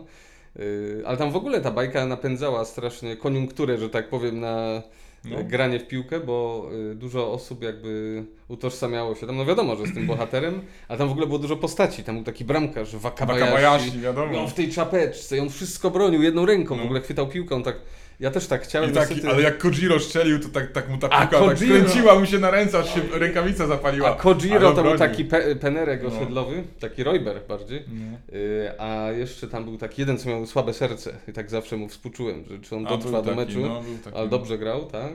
Yy, 0.56 1.02
ale 1.06 1.16
tam 1.16 1.30
w 1.32 1.36
ogóle 1.36 1.60
ta 1.60 1.70
bajka 1.70 2.06
napędzała 2.06 2.64
strasznie 2.64 3.16
koniunkturę, 3.16 3.78
że 3.78 3.90
tak 3.90 4.08
powiem, 4.08 4.40
na 4.40 4.82
No. 5.24 5.36
granie 5.44 5.78
w 5.80 5.86
piłkę, 5.86 6.20
bo 6.20 6.68
y, 6.92 6.94
dużo 6.94 7.32
osób 7.32 7.62
jakby 7.62 8.24
utożsamiało 8.48 9.14
się 9.14 9.26
tam, 9.26 9.36
no 9.36 9.44
wiadomo, 9.46 9.76
że 9.76 9.86
z 9.86 9.94
tym 9.94 10.06
bohaterem, 10.06 10.60
a 10.88 10.96
tam 10.96 11.08
w 11.08 11.10
ogóle 11.10 11.26
było 11.26 11.38
dużo 11.38 11.56
postaci, 11.56 12.04
tam 12.04 12.14
był 12.14 12.24
taki 12.24 12.44
bramkarz, 12.44 12.96
Wakabayashi, 12.96 13.40
Wakabayashi, 13.52 14.00
wiadomo. 14.00 14.32
no, 14.32 14.48
w 14.48 14.54
tej 14.54 14.68
czapeczce 14.70 15.36
i 15.36 15.40
on 15.40 15.50
wszystko 15.50 15.90
bronił 15.90 16.22
jedną 16.22 16.46
ręką, 16.46 16.76
No. 16.76 16.82
w 16.82 16.84
ogóle 16.84 17.00
chwytał 17.00 17.28
piłkę, 17.28 17.54
on 17.54 17.62
tak, 17.62 17.76
ja 18.20 18.30
też 18.30 18.46
tak 18.46 18.62
chciałem, 18.62 18.90
I 18.90 18.92
taki, 18.92 19.14
niestety- 19.14 19.32
ale 19.34 19.42
jak 19.42 19.58
Kojiro 19.58 20.00
strzelił, 20.00 20.38
to 20.40 20.48
tak, 20.48 20.72
tak 20.72 20.88
mu 20.88 20.98
ta 20.98 21.08
piłka 21.08 21.46
tak 21.46 21.58
skręciła 21.58 22.18
mu 22.20 22.26
się 22.26 22.38
na 22.38 22.50
ręce, 22.50 22.78
aż 22.78 22.94
się 22.94 23.00
rękawica 23.12 23.66
zapaliła. 23.66 24.10
a 24.10 24.14
Kojiro 24.14 24.72
to 24.72 24.82
był 24.82 24.98
taki 24.98 25.24
pe 25.24 25.56
penerek 25.56 26.02
No. 26.02 26.08
osiedlowy, 26.08 26.62
taki 26.80 27.04
Royber 27.04 27.40
bardziej, 27.48 27.82
No. 27.92 28.36
y, 28.38 28.80
a 28.80 29.10
jeszcze 29.12 29.48
tam 29.48 29.64
był 29.64 29.76
taki 29.78 30.02
jeden, 30.02 30.18
co 30.18 30.28
miał 30.28 30.46
słabe 30.46 30.72
serce 30.74 31.12
i 31.28 31.32
tak 31.32 31.50
zawsze 31.50 31.76
mu 31.76 31.88
współczułem, 31.88 32.44
że 32.50 32.58
czy 32.58 32.76
on 32.76 32.84
dotrwa 32.84 33.22
do 33.22 33.34
taki, 33.34 33.36
meczu, 33.36 33.60
no, 33.60 33.82
taki. 34.04 34.16
ale 34.16 34.28
dobrze 34.28 34.58
grał, 34.58 34.84
tak? 34.84 35.12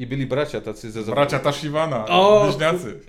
I 0.00 0.06
byli 0.06 0.26
bracia 0.26 0.60
tacy 0.60 0.90
ze 0.90 1.02
Bracia 1.02 1.38
Tashiwana, 1.38 2.06
O! 2.08 2.44
bliźniacy. 2.44 3.00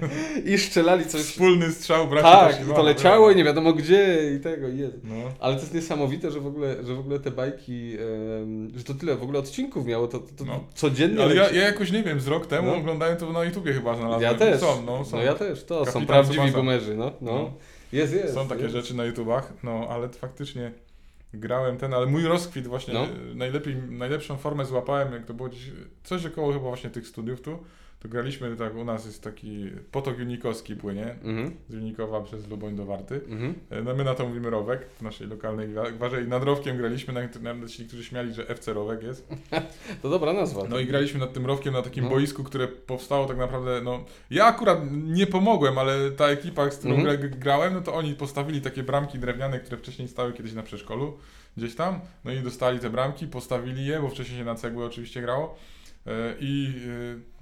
I 0.45 0.57
strzelali 0.57 1.05
coś. 1.05 1.21
Wspólny 1.21 1.71
strzał 1.71 2.07
braci 2.07 2.23
Tak, 2.23 2.51
Tashiwana. 2.51 2.75
to 2.75 2.83
leciało 2.83 3.31
i 3.31 3.35
nie 3.35 3.43
wiadomo 3.43 3.73
gdzie 3.73 4.33
i 4.37 4.39
tego 4.39 4.67
i 4.67 4.77
jest. 4.77 4.95
No. 5.03 5.15
Ale 5.39 5.55
to 5.55 5.61
jest 5.61 5.73
niesamowite, 5.73 6.31
że 6.31 6.39
w 6.39 6.47
ogóle, 6.47 6.75
że 6.83 6.95
w 6.95 6.99
ogóle 6.99 7.19
te 7.19 7.31
bajki, 7.31 7.93
em, 8.41 8.71
że 8.75 8.83
to 8.83 8.93
tyle 8.93 9.15
w 9.15 9.23
ogóle 9.23 9.39
odcinków 9.39 9.85
miało, 9.85 10.07
to, 10.07 10.19
to 10.19 10.45
No. 10.45 10.63
codziennie 10.73 11.23
Ale 11.23 11.35
ja, 11.35 11.43
leci. 11.43 11.55
ja 11.55 11.63
jakoś 11.63 11.91
nie 11.91 12.03
wiem, 12.03 12.19
z 12.19 12.27
rok 12.27 12.47
temu 12.47 12.67
No. 12.67 12.75
oglądałem 12.77 13.17
to 13.17 13.31
na 13.33 13.43
YouTubie 13.43 13.73
chyba 13.73 13.95
znalazłem. 13.95 14.31
ja 14.31 14.37
też. 14.37 14.59
Są, 14.61 14.81
no, 14.85 15.05
są. 15.05 15.17
no 15.17 15.23
ja 15.23 15.33
też, 15.35 15.63
to 15.63 15.79
są 15.79 15.85
Kapitan 15.85 16.07
prawdziwi 16.07 16.37
Tsubasa. 16.37 16.57
boomerzy, 16.57 16.95
no, 16.95 17.11
no. 17.21 17.31
No. 17.31 17.53
Jest, 17.93 18.13
jest. 18.13 18.33
Są 18.33 18.47
takie 18.47 18.61
jest. 18.61 18.75
rzeczy 18.75 18.95
na 18.95 19.05
YouTubach, 19.05 19.53
no 19.63 19.87
ale 19.89 20.09
faktycznie 20.09 20.71
grałem 21.33 21.77
ten, 21.77 21.93
ale 21.93 22.05
mój 22.05 22.23
rozkwit 22.23 22.67
właśnie, 22.67 22.93
No. 22.93 23.07
najlepiej, 23.35 23.75
najlepszą 23.75 24.37
formę 24.37 24.65
złapałem, 24.65 25.13
jak 25.13 25.25
to 25.25 25.33
było 25.33 25.49
gdzieś, 25.49 25.71
coś 26.03 26.25
około 26.25 26.53
chyba 26.53 26.65
właśnie 26.65 26.89
tych 26.89 27.07
studiów 27.07 27.41
tu, 27.41 27.59
to 27.99 28.09
graliśmy, 28.09 28.55
tak 28.55 28.75
u 28.75 28.83
nas 28.85 29.05
jest 29.05 29.23
taki 29.23 29.71
potok 29.91 30.19
Junikowski 30.19 30.75
płynie, 30.75 31.15
Mhm, 31.23 31.51
z 31.69 31.73
Junikowa 31.73 32.21
przez 32.21 32.49
Luboń 32.49 32.75
do 32.75 32.85
Warty. 32.85 33.21
mhm. 33.29 33.53
E, 33.69 33.81
No 33.81 33.95
my 33.95 34.03
na 34.03 34.15
to 34.15 34.27
mówimy 34.27 34.49
Rowek 34.49 34.85
w 34.99 35.01
naszej 35.01 35.27
lokalnej 35.27 35.69
gwa- 35.69 35.91
gwarze 35.91 36.23
i 36.23 36.27
nad 36.27 36.43
Rowkiem 36.43 36.77
graliśmy, 36.77 37.13
nawet 37.13 37.41
nawet 37.41 37.69
ci 37.71 37.81
niektórzy 37.81 38.03
śmiali, 38.03 38.33
że 38.33 38.47
FC 38.49 38.73
Rowek 38.73 39.03
jest. 39.03 39.27
To 40.01 40.09
dobra 40.09 40.33
nazwa. 40.33 40.61
No 40.69 40.79
i 40.79 40.85
graliśmy 40.85 41.19
nad 41.19 41.33
tym 41.33 41.45
Rowkiem 41.45 41.73
na 41.73 41.81
takim 41.81 42.03
No. 42.03 42.09
boisku, 42.09 42.43
które 42.43 42.67
powstało 42.67 43.25
tak 43.25 43.37
naprawdę, 43.37 43.81
no 43.83 44.03
ja 44.29 44.45
akurat 44.45 44.79
nie 44.91 45.27
pomogłem, 45.27 45.77
ale 45.77 46.11
ta 46.11 46.27
ekipa, 46.27 46.71
z 46.71 46.77
którą 46.77 46.95
Mhm. 46.95 47.17
gra- 47.19 47.29
grałem, 47.39 47.73
no 47.73 47.81
to 47.81 47.93
oni 47.93 48.13
postawili 48.15 48.61
takie 48.61 48.83
bramki 48.83 49.19
drewniane, 49.19 49.59
które 49.59 49.77
wcześniej 49.77 50.07
stały 50.07 50.33
kiedyś 50.33 50.53
na 50.53 50.63
przeszkolu, 50.63 51.17
gdzieś 51.57 51.75
tam, 51.75 51.99
no 52.25 52.31
i 52.31 52.39
dostali 52.41 52.79
te 52.79 52.89
bramki, 52.89 53.27
postawili 53.27 53.85
je, 53.85 53.99
bo 53.99 54.09
wcześniej 54.09 54.37
się 54.39 54.45
na 54.45 54.55
cegły 54.55 54.85
oczywiście 54.85 55.21
grało. 55.21 55.55
E, 56.07 56.11
I 56.39 56.73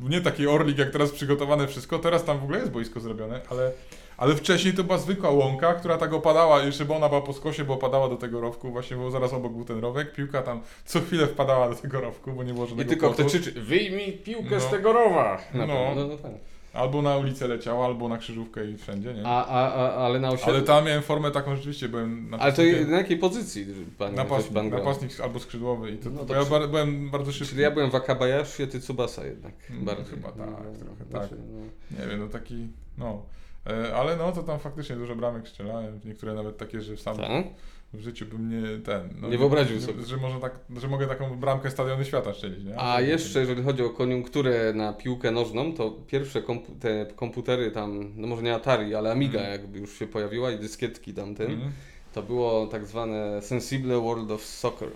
e, 0.03 0.09
nie 0.09 0.21
taki 0.21 0.47
orlik 0.47 0.77
jak 0.77 0.89
teraz 0.89 1.11
przygotowane 1.11 1.67
wszystko, 1.67 1.99
teraz 1.99 2.23
tam 2.25 2.39
w 2.39 2.43
ogóle 2.43 2.59
jest 2.59 2.71
boisko 2.71 2.99
zrobione, 2.99 3.41
ale, 3.49 3.71
ale 4.17 4.35
wcześniej 4.35 4.73
to 4.73 4.83
była 4.83 4.97
zwykła 4.97 5.29
łąka, 5.29 5.73
która 5.73 5.97
tak 5.97 6.13
opadała, 6.13 6.63
jeszcze 6.63 6.85
bo 6.85 6.95
ona 6.95 7.09
była 7.09 7.21
po 7.21 7.33
skosie, 7.33 7.63
bo 7.63 7.73
opadała 7.73 8.09
do 8.09 8.15
tego 8.15 8.41
rowku, 8.41 8.71
właśnie 8.71 8.97
bo 8.97 9.11
zaraz 9.11 9.33
obok 9.33 9.53
był 9.53 9.65
ten 9.65 9.79
rowek, 9.79 10.13
piłka 10.13 10.41
tam 10.41 10.61
co 10.85 11.01
chwilę 11.01 11.27
wpadała 11.27 11.69
do 11.69 11.75
tego 11.75 12.01
rowku, 12.01 12.31
bo 12.31 12.43
nie 12.43 12.53
było 12.53 12.65
I 12.65 12.69
żadnego 12.69 12.89
tylko 12.89 13.07
płotu. 13.07 13.21
kto 13.23 13.29
krzyczy, 13.39 13.61
wyjmij 13.61 14.13
piłkę 14.13 14.59
z 14.59 14.63
No. 14.63 14.69
tego 14.69 14.93
rowa. 14.93 15.41
No. 15.53 15.67
No, 15.67 15.95
no 15.95 16.17
tak. 16.17 16.31
Albo 16.73 17.01
na 17.01 17.17
ulicę 17.17 17.47
leciała, 17.47 17.85
albo 17.85 18.07
na 18.09 18.17
krzyżówkę 18.17 18.65
i 18.65 18.77
wszędzie, 18.77 19.13
nie? 19.13 19.21
A, 19.25 19.45
a, 19.45 19.73
a, 19.73 19.93
ale 19.93 20.19
na 20.19 20.29
osiedlu... 20.29 20.53
Ale 20.53 20.61
tam 20.61 20.85
miałem 20.85 21.01
formę 21.01 21.31
taką 21.31 21.55
rzeczywiście, 21.55 21.89
byłem 21.89 22.33
Ale 22.39 22.53
to 22.53 22.61
na 22.87 22.97
jakiej 22.97 23.17
pozycji 23.17 23.65
pan, 23.97 24.15
coś 24.29 24.45
pan 24.45 24.69
grał? 24.69 24.79
napastnik 24.83 25.19
albo 25.19 25.39
skrzydłowy 25.39 25.91
i 25.91 25.97
to, 25.97 26.09
No 26.09 26.25
to 26.25 26.33
ja 26.35 26.41
przy- 26.45 26.67
byłem 26.67 27.09
bardzo 27.09 27.31
szybki. 27.31 27.49
Czyli 27.49 27.61
ja 27.61 27.71
byłem 27.71 27.89
Wakabayashi, 27.89 28.63
a 28.63 28.67
ty 28.67 28.79
Tsubasa 28.79 29.25
jednak. 29.25 29.53
Mm, 29.69 29.85
bardziej. 29.85 30.05
chyba 30.05 30.27
tak, 30.31 30.37
No, 30.37 30.45
trochę 30.55 31.05
znaczy, 31.09 31.29
tak. 31.29 31.39
no. 31.51 31.99
Nie 32.03 32.07
wiem, 32.11 32.19
no 32.19 32.27
taki, 32.27 32.67
no. 32.97 33.21
E, 33.67 33.95
Ale 33.95 34.15
no 34.17 34.31
to 34.31 34.43
tam 34.43 34.59
faktycznie 34.59 34.95
dużo 34.95 35.15
bramek 35.15 35.47
strzelałem, 35.47 35.99
niektóre 36.05 36.33
nawet 36.33 36.57
takie, 36.57 36.81
że 36.81 36.97
sam 36.97 37.17
Tak? 37.17 37.29
W 37.93 37.99
życiu 38.01 38.25
bym 38.25 38.49
nie 38.49 38.79
ten. 38.79 39.09
No, 39.21 39.29
Nie 39.29 39.37
wyobraził 39.37 39.81
sobie. 39.81 40.03
Że, 40.05 40.17
może 40.17 40.39
tak, 40.39 40.59
że 40.77 40.87
mogę 40.87 41.07
taką 41.07 41.37
bramkę 41.39 41.71
stadiony 41.71 42.05
świata 42.05 42.33
strzelić, 42.33 42.63
nie? 42.65 42.79
A 42.81 43.01
jeszcze, 43.01 43.39
jeżeli 43.39 43.63
chodzi 43.63 43.83
o 43.83 43.89
koniunkturę 43.89 44.73
na 44.73 44.93
piłkę 44.93 45.31
nożną, 45.31 45.73
to 45.73 45.91
pierwsze 46.07 46.41
kompu- 46.41 46.79
te 46.79 47.05
komputery 47.15 47.71
tam, 47.71 48.13
no 48.15 48.27
może 48.27 48.41
nie 48.41 48.55
Atari, 48.55 48.95
ale 48.95 49.11
Amiga 49.11 49.39
Mhm. 49.39 49.61
jakby 49.61 49.79
już 49.79 49.99
się 49.99 50.07
pojawiła 50.07 50.51
i 50.51 50.57
dyskietki 50.59 51.13
tamten, 51.13 51.51
Mhm. 51.51 51.71
to 52.13 52.23
było 52.23 52.67
tak 52.67 52.85
zwane 52.85 53.41
Sensible 53.41 53.99
World 53.99 54.31
of 54.31 54.41
Soccer. 54.43 54.89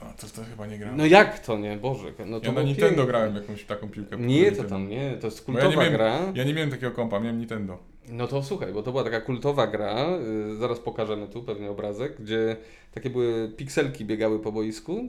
A 0.00 0.04
to, 0.04 0.26
to 0.26 0.44
chyba 0.50 0.66
nie 0.66 0.78
grałem. 0.78 0.96
No 0.96 1.06
jak 1.06 1.38
to 1.38 1.58
nie, 1.58 1.76
Boże, 1.76 2.12
no 2.26 2.40
to 2.40 2.46
ja 2.46 2.52
na 2.52 2.54
było 2.54 2.66
Nintendo 2.66 2.88
piękne. 2.88 3.06
grałem 3.06 3.34
jakąś 3.34 3.64
taką 3.64 3.88
piłkę. 3.88 4.16
Nie, 4.16 4.42
to 4.44 4.48
Nintendo. 4.50 4.70
tam 4.70 4.88
nie, 4.88 5.16
to 5.20 5.26
jest 5.26 5.46
Bo 5.46 5.52
ja 5.52 5.58
nie 5.58 5.62
kultowa 5.62 5.82
miałem- 5.84 5.96
gra. 5.98 6.32
Ja 6.34 6.44
nie 6.44 6.54
miałem 6.54 6.70
takiego 6.70 6.92
kompa, 6.92 7.20
miałem 7.20 7.38
Nintendo. 7.38 7.78
No 8.08 8.26
to 8.26 8.42
słuchaj, 8.42 8.72
bo 8.72 8.82
to 8.82 8.90
była 8.90 9.04
taka 9.04 9.20
kultowa 9.20 9.66
gra, 9.66 10.06
y, 10.52 10.56
zaraz 10.56 10.78
pokażemy 10.78 11.28
tu 11.28 11.42
pewnie 11.42 11.70
obrazek, 11.70 12.20
gdzie 12.22 12.56
takie 12.94 13.10
były 13.10 13.48
pikselki 13.56 14.04
biegały 14.04 14.40
po 14.40 14.52
boisku, 14.52 15.00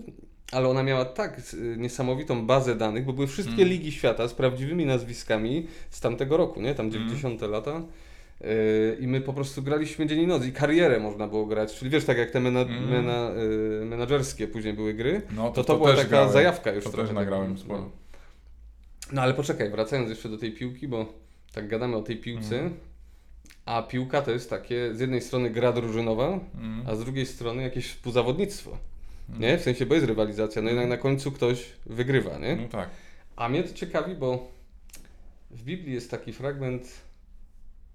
ale 0.52 0.68
ona 0.70 0.84
miała 0.84 1.06
tak 1.06 1.40
y, 1.54 1.76
niesamowitą 1.78 2.46
bazę 2.48 2.76
danych, 2.76 3.06
bo 3.06 3.14
były 3.14 3.28
wszystkie 3.28 3.56
Mm. 3.56 3.68
ligi 3.70 3.92
świata 3.92 4.28
z 4.28 4.34
prawdziwymi 4.34 4.86
nazwiskami 4.86 5.68
z 5.90 6.00
tamtego 6.02 6.38
roku, 6.38 6.62
nie? 6.62 6.76
Tam 6.76 6.92
90 6.92 7.42
lata. 7.48 7.82
Y, 8.42 8.98
I 9.00 9.08
my 9.08 9.22
po 9.22 9.34
prostu 9.34 9.64
graliśmy 9.64 10.08
dzień 10.08 10.20
i 10.20 10.28
noc 10.28 10.46
i 10.46 10.52
karierę 10.52 11.00
można 11.00 11.28
było 11.28 11.46
grać, 11.46 11.76
czyli 11.76 11.92
wiesz, 11.92 12.06
tak 12.06 12.18
jak 12.18 12.32
te 12.32 12.40
mena, 12.40 12.62
Mm. 12.62 12.90
mena, 12.90 13.32
y, 13.82 13.86
menadżerskie 13.86 14.48
później 14.48 14.74
były 14.74 14.94
gry, 14.94 15.22
No 15.36 15.52
to 15.52 15.64
to, 15.64 15.76
była 15.78 15.90
też 15.90 15.98
taka 15.98 16.10
grałem. 16.10 16.32
zajawka 16.32 16.72
już 16.72 16.84
To 16.84 16.90
trochę. 16.90 17.08
też 17.08 17.16
nagrałem 17.16 17.58
sporo. 17.58 17.80
No. 17.80 17.90
no 19.12 19.22
ale 19.22 19.34
poczekaj, 19.34 19.70
wracając 19.70 20.10
jeszcze 20.10 20.30
do 20.30 20.38
tej 20.38 20.52
piłki, 20.52 20.88
bo 20.88 21.14
tak 21.54 21.68
gadamy 21.68 21.96
o 21.96 22.02
tej 22.02 22.18
piłce, 22.18 22.56
Mhm. 22.56 22.74
a 23.66 23.82
piłka 23.82 24.22
to 24.22 24.32
jest 24.32 24.50
takie 24.50 24.96
z 24.96 25.00
jednej 25.00 25.22
strony 25.22 25.50
gra 25.50 25.72
drużynowa, 25.72 26.28
Mm. 26.56 26.84
a 26.88 26.96
z 26.96 27.00
drugiej 27.04 27.26
strony 27.26 27.64
jakieś 27.64 27.88
współzawodnictwo. 27.88 28.78
Mm. 29.30 29.42
Nie? 29.42 29.58
W 29.58 29.62
sensie, 29.62 29.86
bo 29.86 29.96
jest 29.96 30.08
rywalizacja, 30.08 30.62
no 30.62 30.70
jednak 30.70 30.90
na 30.90 30.98
końcu 30.98 31.32
ktoś 31.32 31.66
wygrywa, 31.86 32.38
nie? 32.38 32.56
No 32.56 32.68
tak. 32.68 32.90
A 33.36 33.50
mnie 33.50 33.64
to 33.64 33.74
ciekawi, 33.74 34.16
bo 34.16 34.48
w 35.52 35.64
Biblii 35.64 35.94
jest 35.94 36.12
taki 36.12 36.34
fragment 36.34 37.07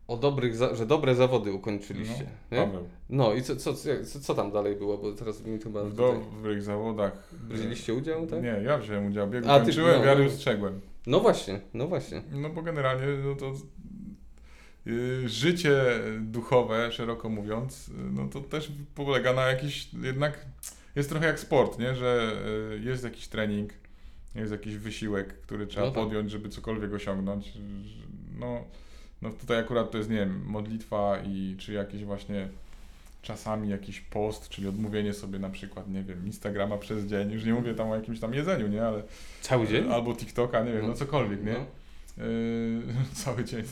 o 0.08 0.16
dobrych, 0.16 0.54
że 0.72 0.86
dobre 0.86 1.14
zawody 1.14 1.52
ukończyliście. 1.52 2.26
No, 2.50 2.56
nie? 2.56 2.66
Paweł. 2.66 2.88
No 3.10 3.34
i 3.34 3.42
co, 3.42 3.56
co, 3.56 3.74
co, 3.74 4.20
co 4.20 4.34
tam 4.34 4.52
dalej 4.52 4.76
było, 4.76 4.98
bo 4.98 5.12
teraz 5.12 5.44
mi 5.44 5.58
chyba 5.58 5.84
W 5.84 5.94
dobrych 5.94 6.62
zawodach. 6.62 7.28
Wzięliście 7.48 7.94
udział, 7.94 8.26
tak? 8.26 8.42
Nie, 8.42 8.60
ja 8.64 8.78
wziąłem 8.78 9.06
udział. 9.06 9.30
Bieg 9.30 9.44
A, 9.46 9.58
ty- 9.58 9.64
kończyłem, 9.64 9.98
no, 9.98 10.04
wiary 10.04 10.26
ustrzegłem. 10.26 10.80
No 11.06 11.20
właśnie, 11.20 11.60
no 11.74 11.86
właśnie. 11.88 12.22
No 12.32 12.50
bo 12.50 12.62
generalnie 12.62 13.06
no 13.24 13.34
to 13.34 13.52
y, 14.86 15.28
życie 15.28 15.82
duchowe, 16.20 16.92
szeroko 16.92 17.28
mówiąc, 17.28 17.88
y, 17.88 17.92
no 18.12 18.28
to 18.28 18.40
też 18.40 18.72
polega 18.94 19.32
na 19.32 19.46
jakiś, 19.46 19.88
jednak 20.02 20.46
jest 20.96 21.08
trochę 21.08 21.26
jak 21.26 21.40
sport, 21.40 21.78
nie? 21.78 21.94
Że 21.94 22.32
y, 22.76 22.80
jest 22.84 23.04
jakiś 23.04 23.28
trening, 23.28 23.72
jest 24.34 24.52
jakiś 24.52 24.76
wysiłek, 24.76 25.40
który 25.40 25.66
trzeba 25.66 25.86
No 25.86 25.92
tak. 25.92 26.04
podjąć, 26.04 26.30
żeby 26.30 26.48
cokolwiek 26.48 26.92
osiągnąć. 26.92 27.52
No, 28.38 28.64
no 29.22 29.30
tutaj 29.30 29.58
akurat 29.58 29.90
to 29.90 29.98
jest, 29.98 30.10
nie 30.10 30.16
wiem, 30.16 30.42
modlitwa 30.46 31.18
i 31.26 31.56
czy 31.58 31.72
jakieś 31.72 32.04
właśnie 32.04 32.48
czasami 33.22 33.68
jakiś 33.68 34.00
post, 34.00 34.48
czyli 34.48 34.68
odmówienie 34.68 35.14
sobie 35.14 35.38
na 35.38 35.50
przykład, 35.50 35.90
nie 35.90 36.02
wiem, 36.02 36.26
Instagrama 36.26 36.78
przez 36.78 37.04
dzień, 37.06 37.30
już 37.32 37.44
nie 37.44 37.54
mówię 37.54 37.74
tam 37.74 37.90
o 37.90 37.94
jakimś 37.96 38.20
tam 38.20 38.34
jedzeniu, 38.34 38.68
nie, 38.68 38.84
ale 38.86 39.02
Cały 39.40 39.66
dzień? 39.68 39.92
albo 39.92 40.14
TikToka, 40.14 40.64
nie 40.64 40.72
wiem, 40.72 40.82
no, 40.82 40.88
No. 40.88 40.94
cokolwiek, 40.94 41.44
nie? 41.44 41.52
No. 41.52 42.24
Yy, 42.24 42.82
cały 43.24 43.44
dzień. 43.44 43.62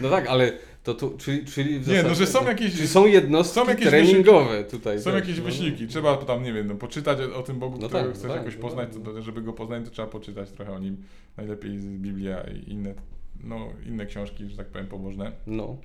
No 0.00 0.10
tak, 0.10 0.26
ale 0.26 0.52
to 0.84 0.94
tu, 0.94 1.14
czyli, 1.18 1.44
czyli 1.46 1.78
w 1.80 1.88
Nie, 1.88 1.96
no 1.96 2.02
zasadzie- 2.02 2.14
że 2.14 2.26
są 2.26 2.46
jakieś, 2.46 2.74
Czyli 2.76 2.88
są 2.88 3.06
jednostki 3.06 3.54
są 3.60 3.68
jakieś 3.68 3.86
treningowe 3.88 4.64
tutaj. 4.64 4.98
są 4.98 5.04
też, 5.04 5.14
jakieś 5.20 5.38
no. 5.38 5.44
wysiłki. 5.44 5.86
Trzeba 5.86 6.16
tam, 6.16 6.42
nie 6.42 6.52
wiem, 6.52 6.66
no, 6.66 6.74
poczytać 6.74 7.18
o, 7.20 7.42
tym 7.42 7.58
Bogu, 7.58 7.78
No 7.80 7.88
którego 7.88 8.08
tak, 8.08 8.16
chcesz 8.18 8.28
tak, 8.30 8.38
jakoś 8.40 8.54
no 8.56 8.60
poznać, 8.62 8.88
tak, 9.14 9.22
żeby 9.22 9.42
go 9.42 9.52
poznać, 9.52 9.84
to 9.84 9.90
trzeba 9.90 10.08
poczytać 10.08 10.50
trochę 10.50 10.72
o 10.72 10.78
nim. 10.78 10.96
Najlepiej 11.36 11.78
z 11.78 11.84
Biblia 11.86 12.40
i 12.42 12.70
inne, 12.72 12.94
no, 13.44 13.68
inne 13.86 14.06
książki, 14.06 14.48
że 14.48 14.56
tak 14.56 14.66
powiem, 14.66 14.86
pobożne. 14.86 15.32
No. 15.46 15.76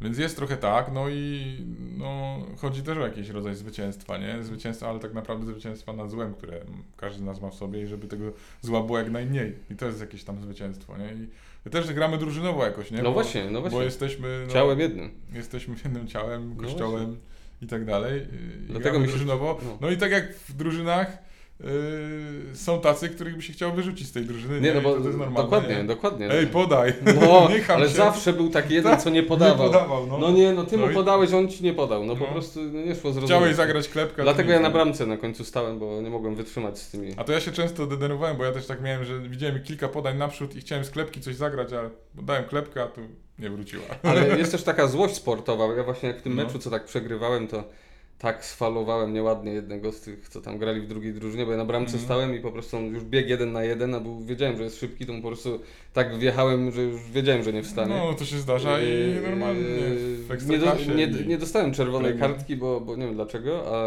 Więc 0.00 0.18
jest 0.18 0.36
trochę 0.36 0.56
tak, 0.56 0.90
no 0.92 1.08
i 1.08 1.56
no, 1.98 2.38
chodzi 2.56 2.82
też 2.82 2.98
o 2.98 3.00
jakiś 3.00 3.28
rodzaj 3.28 3.54
zwycięstwa, 3.54 4.18
nie? 4.18 4.42
Zwycięstwa, 4.42 4.88
ale 4.88 4.98
tak 5.00 5.14
naprawdę 5.14 5.46
zwycięstwa 5.46 5.92
nad 5.92 6.10
złem, 6.10 6.34
które 6.34 6.60
każdy 6.96 7.18
z 7.18 7.22
nas 7.22 7.40
ma 7.40 7.50
w 7.50 7.54
sobie 7.54 7.82
i 7.82 7.86
żeby 7.86 8.08
tego 8.08 8.32
zła 8.60 8.82
było 8.82 8.98
jak 8.98 9.10
najmniej. 9.10 9.54
I 9.70 9.76
to 9.76 9.86
jest 9.86 10.00
jakieś 10.00 10.24
tam 10.24 10.40
zwycięstwo, 10.42 10.96
nie? 10.98 11.12
I 11.66 11.70
też 11.70 11.92
gramy 11.92 12.18
drużynowo 12.18 12.64
jakoś, 12.64 12.90
nie? 12.90 12.98
No 12.98 13.04
Bo- 13.04 13.12
właśnie, 13.12 13.44
no 13.44 13.52
Bo 13.52 13.60
właśnie. 13.60 13.84
jesteśmy 13.84 14.44
no, 14.46 14.52
Ciałem 14.52 14.80
jednym. 14.80 15.10
jesteśmy 15.32 15.74
jednym 15.84 16.06
ciałem, 16.08 16.54
No 16.56 16.62
kościołem 16.62 17.16
i 17.62 17.66
tak 17.66 17.84
dalej. 17.84 18.22
I 18.22 18.66
Dlatego 18.66 18.82
gramy 18.82 18.98
mi 18.98 19.04
się- 19.04 19.10
drużynowo. 19.10 19.58
no. 19.64 19.78
No. 19.80 19.90
i 19.90 19.96
tak 19.96 20.10
jak 20.10 20.34
w 20.34 20.52
drużynach 20.52 21.18
yy, 21.60 22.56
są 22.56 22.80
tacy, 22.80 23.08
których 23.08 23.36
by 23.36 23.42
się 23.42 23.52
chciało 23.52 23.72
wyrzucić 23.72 24.08
z 24.08 24.12
tej 24.12 24.24
drużyny. 24.24 24.60
Nie, 24.60 24.74
no 24.74 24.80
I 24.80 24.82
bo 24.82 24.94
to, 24.94 25.00
to 25.00 25.06
jest 25.06 25.18
normalne. 25.18 25.42
dokładnie, 25.42 25.76
nie? 25.76 25.84
dokładnie. 25.84 26.30
Ej, 26.30 26.46
podaj. 26.46 26.92
No, 27.20 27.48
nie 27.50 27.74
ale 27.74 27.88
się. 27.88 27.94
zawsze 27.94 28.32
był 28.32 28.48
taki 28.50 28.74
jeden, 28.74 29.00
co 29.00 29.10
nie 29.10 29.22
podawał. 29.22 29.66
Nie 29.66 29.72
podawał, 29.72 30.06
no. 30.06 30.18
No 30.18 30.30
nie, 30.30 30.52
no 30.52 30.64
ty 30.64 30.76
No 30.76 30.84
mu 30.86 30.92
i- 30.92 30.94
podałeś, 30.94 31.32
on 31.32 31.48
ci 31.48 31.64
nie 31.64 31.74
podał. 31.74 32.04
No 32.04 32.16
po 32.16 32.24
No. 32.26 32.32
prostu 32.32 32.60
no 32.62 32.80
nie 32.80 32.94
szło 32.94 33.00
zrozumieć. 33.12 33.26
Chciałeś 33.26 33.54
zagrać 33.54 33.88
klepkę. 33.88 34.22
Dlatego 34.22 34.50
ja 34.52 34.56
nie 34.56 34.62
na 34.62 34.70
bramce 34.70 35.06
na 35.06 35.16
końcu 35.16 35.44
stałem, 35.44 35.78
bo 35.78 36.00
nie 36.02 36.10
mogłem 36.10 36.34
wytrzymać 36.34 36.78
z 36.78 36.90
tymi. 36.90 37.12
A 37.16 37.24
to 37.24 37.32
ja 37.32 37.40
się 37.40 37.52
często 37.52 37.86
denerwowałem, 37.86 38.36
bo 38.36 38.44
ja 38.44 38.52
też 38.52 38.66
tak 38.66 38.82
miałem, 38.82 39.04
że 39.04 39.20
widziałem 39.20 39.62
kilka 39.62 39.88
podań 39.88 40.16
naprzód 40.18 40.56
i 40.56 40.60
chciałem 40.60 40.84
z 40.84 40.90
klepki 40.90 41.20
coś 41.20 41.34
zagrać, 41.34 41.72
ale 41.72 41.90
dałem 42.14 42.44
klepkę, 42.44 42.82
a 42.82 42.86
tu 42.86 43.00
nie 43.38 43.50
wróciła. 43.50 43.84
Ale 44.02 44.28
jest 44.38 44.52
też 44.52 44.62
taka 44.62 44.86
złość 44.86 45.14
sportowa. 45.14 45.64
Ja 45.76 45.82
właśnie 45.84 46.08
jak 46.08 46.18
w 46.18 46.22
tym 46.22 46.36
No. 46.36 46.44
meczu, 46.44 46.58
co 46.58 46.70
tak 46.70 46.84
przegrywałem, 46.84 47.48
to 47.48 47.64
tak 48.18 48.44
sfalowałem 48.44 49.12
nieładnie 49.12 49.52
jednego 49.52 49.92
z 49.92 50.00
tych, 50.00 50.28
co 50.28 50.40
tam 50.40 50.58
grali 50.58 50.80
w 50.80 50.86
drugiej 50.86 51.14
drużynie, 51.14 51.46
bo 51.46 51.52
ja 51.52 51.58
na 51.58 51.64
bramce 51.64 51.92
Mhm. 51.92 52.04
stałem 52.04 52.34
i 52.36 52.40
po 52.40 52.52
prostu 52.52 52.76
on 52.76 52.86
już 52.86 53.04
biegł 53.04 53.28
jeden 53.28 53.52
na 53.52 53.64
jeden, 53.64 53.94
a 53.94 54.00
był, 54.00 54.20
wiedziałem, 54.24 54.56
że 54.56 54.62
jest 54.62 54.78
szybki, 54.80 55.06
to 55.06 55.12
mu 55.12 55.22
po 55.22 55.28
prostu 55.28 55.60
tak 55.92 56.18
wjechałem, 56.18 56.70
że 56.72 56.82
już 56.82 57.10
wiedziałem, 57.10 57.42
że 57.42 57.52
nie 57.52 57.62
wstanie. 57.62 57.94
No, 57.96 58.14
to 58.14 58.24
się 58.24 58.38
zdarza 58.38 58.80
i 58.80 58.88
Yy, 58.88 59.20
normalnie 59.30 59.60
w 59.60 60.48
nie, 60.48 60.58
do, 60.58 60.94
nie, 60.94 61.04
i- 61.04 61.26
nie 61.28 61.38
dostałem 61.38 61.72
czerwonej 61.72 62.18
kartki, 62.18 62.56
bo, 62.56 62.80
bo 62.80 62.96
nie 62.96 63.06
wiem 63.06 63.14
dlaczego, 63.14 63.62
a, 63.66 63.84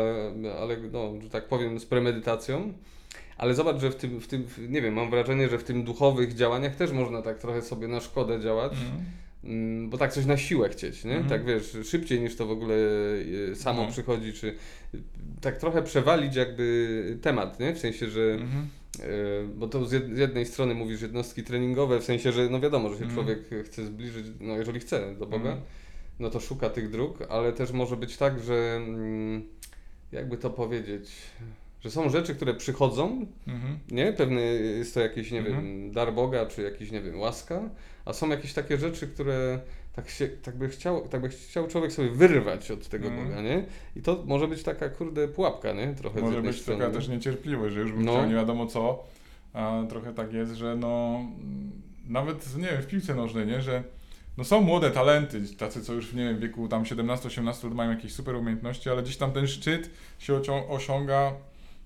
ale 0.62 0.78
no, 0.92 1.14
że 1.24 1.30
tak 1.30 1.48
powiem 1.48 1.80
z 1.80 1.86
premedytacją. 1.86 2.74
Ale 3.38 3.54
zobacz, 3.54 3.82
że 3.82 3.92
w 3.92 3.96
tym, 3.96 4.20
w 4.22 4.28
tym, 4.28 4.48
nie 4.70 4.82
wiem, 4.82 4.94
mam 4.94 5.10
wrażenie, 5.10 5.50
że 5.50 5.58
w 5.58 5.64
tym 5.64 5.84
duchowych 5.84 6.36
działaniach 6.36 6.76
też 6.76 6.92
można 6.92 7.22
tak 7.22 7.40
trochę 7.40 7.62
sobie 7.62 7.88
na 7.88 8.00
szkodę 8.00 8.40
działać. 8.40 8.72
Mm, 8.74 9.06
Bo 9.88 9.98
tak 9.98 10.14
coś 10.14 10.26
na 10.26 10.38
siłę 10.38 10.70
chcieć, 10.70 11.04
nie? 11.06 11.12
Mhm. 11.12 11.30
Tak 11.30 11.46
wiesz, 11.46 11.78
szybciej 11.84 12.20
niż 12.22 12.36
to 12.36 12.46
w 12.46 12.52
ogóle 12.52 12.76
e, 13.52 13.56
samo 13.56 13.84
No. 13.86 13.92
przychodzi, 13.92 14.34
czy 14.34 14.56
tak 15.42 15.58
trochę 15.58 15.84
przewalić 15.84 16.36
jakby 16.36 17.18
temat, 17.22 17.60
nie? 17.60 17.74
W 17.76 17.80
sensie, 17.80 18.10
że 18.10 18.22
Mhm. 18.34 18.68
e, 19.00 19.08
bo 19.56 19.68
to 19.68 19.86
z 19.86 19.94
jed- 19.94 20.16
z 20.16 20.18
jednej 20.18 20.46
strony 20.46 20.76
mówisz 20.76 21.02
jednostki 21.02 21.44
treningowe, 21.44 22.00
w 22.00 22.04
sensie, 22.04 22.32
że 22.32 22.50
no 22.50 22.60
wiadomo, 22.60 22.90
że 22.90 22.98
się 22.98 23.04
Mhm. 23.06 23.16
człowiek 23.26 23.66
chce 23.66 23.86
zbliżyć, 23.86 24.26
no 24.40 24.58
jeżeli 24.58 24.80
chce 24.80 25.16
do 25.16 25.26
Boga, 25.26 25.50
Mhm. 25.50 25.62
no 26.20 26.30
to 26.30 26.40
szuka 26.40 26.70
tych 26.70 26.90
dróg, 26.90 27.18
ale 27.30 27.54
też 27.54 27.72
może 27.72 27.98
być 27.98 28.18
tak, 28.18 28.40
że 28.44 28.76
mm, 28.88 29.44
jakby 30.12 30.38
to 30.38 30.50
powiedzieć, 30.50 31.12
że 31.84 31.92
są 31.92 32.10
rzeczy, 32.10 32.36
które 32.36 32.54
przychodzą, 32.54 33.26
nie? 33.92 34.14
Pewny 34.14 34.42
jest 34.78 34.94
to 34.94 35.00
jakiś, 35.00 35.32
nie 35.32 35.42
wiem, 35.44 35.92
dar 35.92 36.14
Boga, 36.14 36.46
czy 36.46 36.62
jakiś, 36.62 36.92
nie 36.92 37.02
wiem, 37.02 37.20
łaska, 37.20 37.70
a 38.06 38.14
są 38.14 38.30
jakieś 38.30 38.54
takie 38.54 38.78
rzeczy, 38.78 39.08
które 39.08 39.60
tak, 39.96 40.10
się, 40.10 40.28
tak, 40.28 40.56
by 40.58 40.70
chciał, 40.70 41.08
tak 41.08 41.22
by 41.22 41.30
chciał 41.30 41.68
człowiek 41.68 41.92
sobie 41.92 42.10
wyrwać 42.10 42.72
od 42.72 42.88
tego 42.88 43.08
Mhm. 43.08 43.28
Boga, 43.28 43.42
nie? 43.42 43.66
I 43.96 44.02
to 44.02 44.24
może 44.26 44.48
być 44.48 44.64
taka, 44.64 44.90
kurde, 44.90 45.28
pułapka, 45.28 45.74
nie? 45.74 45.94
Trochę 45.94 46.22
Może 46.22 46.42
być 46.42 46.62
strony. 46.62 46.80
taka 46.84 46.94
też 46.94 47.08
niecierpliwość, 47.08 47.74
że 47.76 47.82
już 47.82 47.92
bym 47.92 48.06
No. 48.06 48.12
chciał 48.14 48.28
nie 48.30 48.36
wiadomo 48.36 48.66
co, 48.68 49.04
a 49.54 49.84
trochę 49.90 50.14
tak 50.14 50.34
jest, 50.34 50.54
że 50.54 50.76
no 50.76 51.16
mm, 51.20 51.72
nawet, 52.08 52.58
nie 52.58 52.68
wiem, 52.68 52.82
w 52.82 52.88
piłce 52.88 53.16
nożnej, 53.16 53.48
nie, 53.48 53.62
że 53.62 53.84
no 54.38 54.44
są 54.44 54.62
młode 54.62 54.92
talenty, 54.92 55.56
tacy 55.58 55.82
co 55.84 55.94
już, 55.94 56.14
nie 56.14 56.24
wiem, 56.24 56.38
w 56.38 56.40
wieku 56.40 56.68
tam 56.68 56.84
17-18 56.84 57.46
lat 57.64 57.74
mają 57.74 57.90
jakieś 57.92 58.14
super 58.14 58.36
umiejętności, 58.36 58.90
ale 58.90 59.04
gdzieś 59.04 59.18
tam 59.18 59.32
ten 59.32 59.48
szczyt 59.48 59.90
się 60.20 60.42
osiąga, 60.70 61.34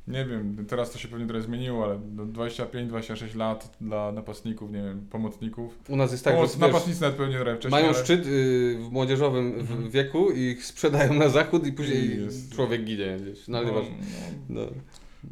nie 0.07 0.25
wiem, 0.25 0.65
teraz 0.67 0.91
to 0.91 0.97
się 0.97 1.07
pewnie 1.07 1.27
trochę 1.27 1.41
zmieniło, 1.43 1.83
ale 1.85 1.99
do 1.99 2.25
25-26 2.25 3.35
lat 3.35 3.77
dla 3.81 4.11
napastników, 4.11 4.71
nie 4.71 4.81
wiem, 4.83 5.07
pomocników. 5.09 5.79
U 5.89 5.95
nas 5.95 6.11
jest 6.11 6.23
tak, 6.23 6.33
Pomoc, 6.35 6.53
że 6.53 6.59
napastnicy 6.59 7.01
nawet 7.01 7.17
pewnie 7.17 7.35
trochę 7.35 7.55
wcześniej, 7.55 7.71
mają 7.81 7.93
ale... 7.93 8.03
szczyt 8.03 8.25
y, 8.27 8.77
w 8.79 8.91
młodzieżowym 8.91 9.53
w 9.53 9.71
Mhm. 9.71 9.89
wieku 9.89 10.31
i 10.31 10.39
ich 10.39 10.65
sprzedają 10.65 11.13
na 11.13 11.29
zachód 11.29 11.67
i 11.67 11.73
później 11.73 12.19
I 12.19 12.55
człowiek 12.55 12.83
ginie 12.83 13.17
gdzieś. 13.21 13.47
No 13.47 13.57
ale 13.57 13.67
no, 13.67 13.73
nieważne. 13.73 13.95
no, 14.49 14.61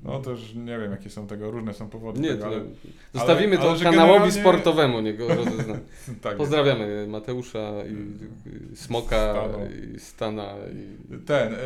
No. 0.04 0.22
już 0.32 0.54
nie 0.54 0.80
wiem, 0.80 0.92
jakie 0.92 1.10
są 1.10 1.28
tego, 1.28 1.52
różne 1.52 1.74
są 1.74 1.90
powody 1.90 2.20
Nie, 2.20 2.30
tego, 2.30 2.46
ale... 2.46 2.62
zostawimy 3.14 3.58
ale 3.60 3.66
to 3.70 3.76
że 3.76 3.84
kanałowi 3.84 4.14
generalnie- 4.14 4.42
sportowemu, 4.42 5.02
niech 5.02 5.18
go 5.18 5.28
rozezna. 5.36 5.78
tak, 6.22 6.38
Pozdrawiamy 6.38 7.08
Mateusza 7.08 7.72
i, 7.86 7.94
i 8.74 8.76
Smoka 8.78 9.08
Stano. 9.34 9.58
i 9.96 10.00
Stana 10.00 10.54
i 11.14 11.18
Ten, 11.26 11.54
e, 11.54 11.58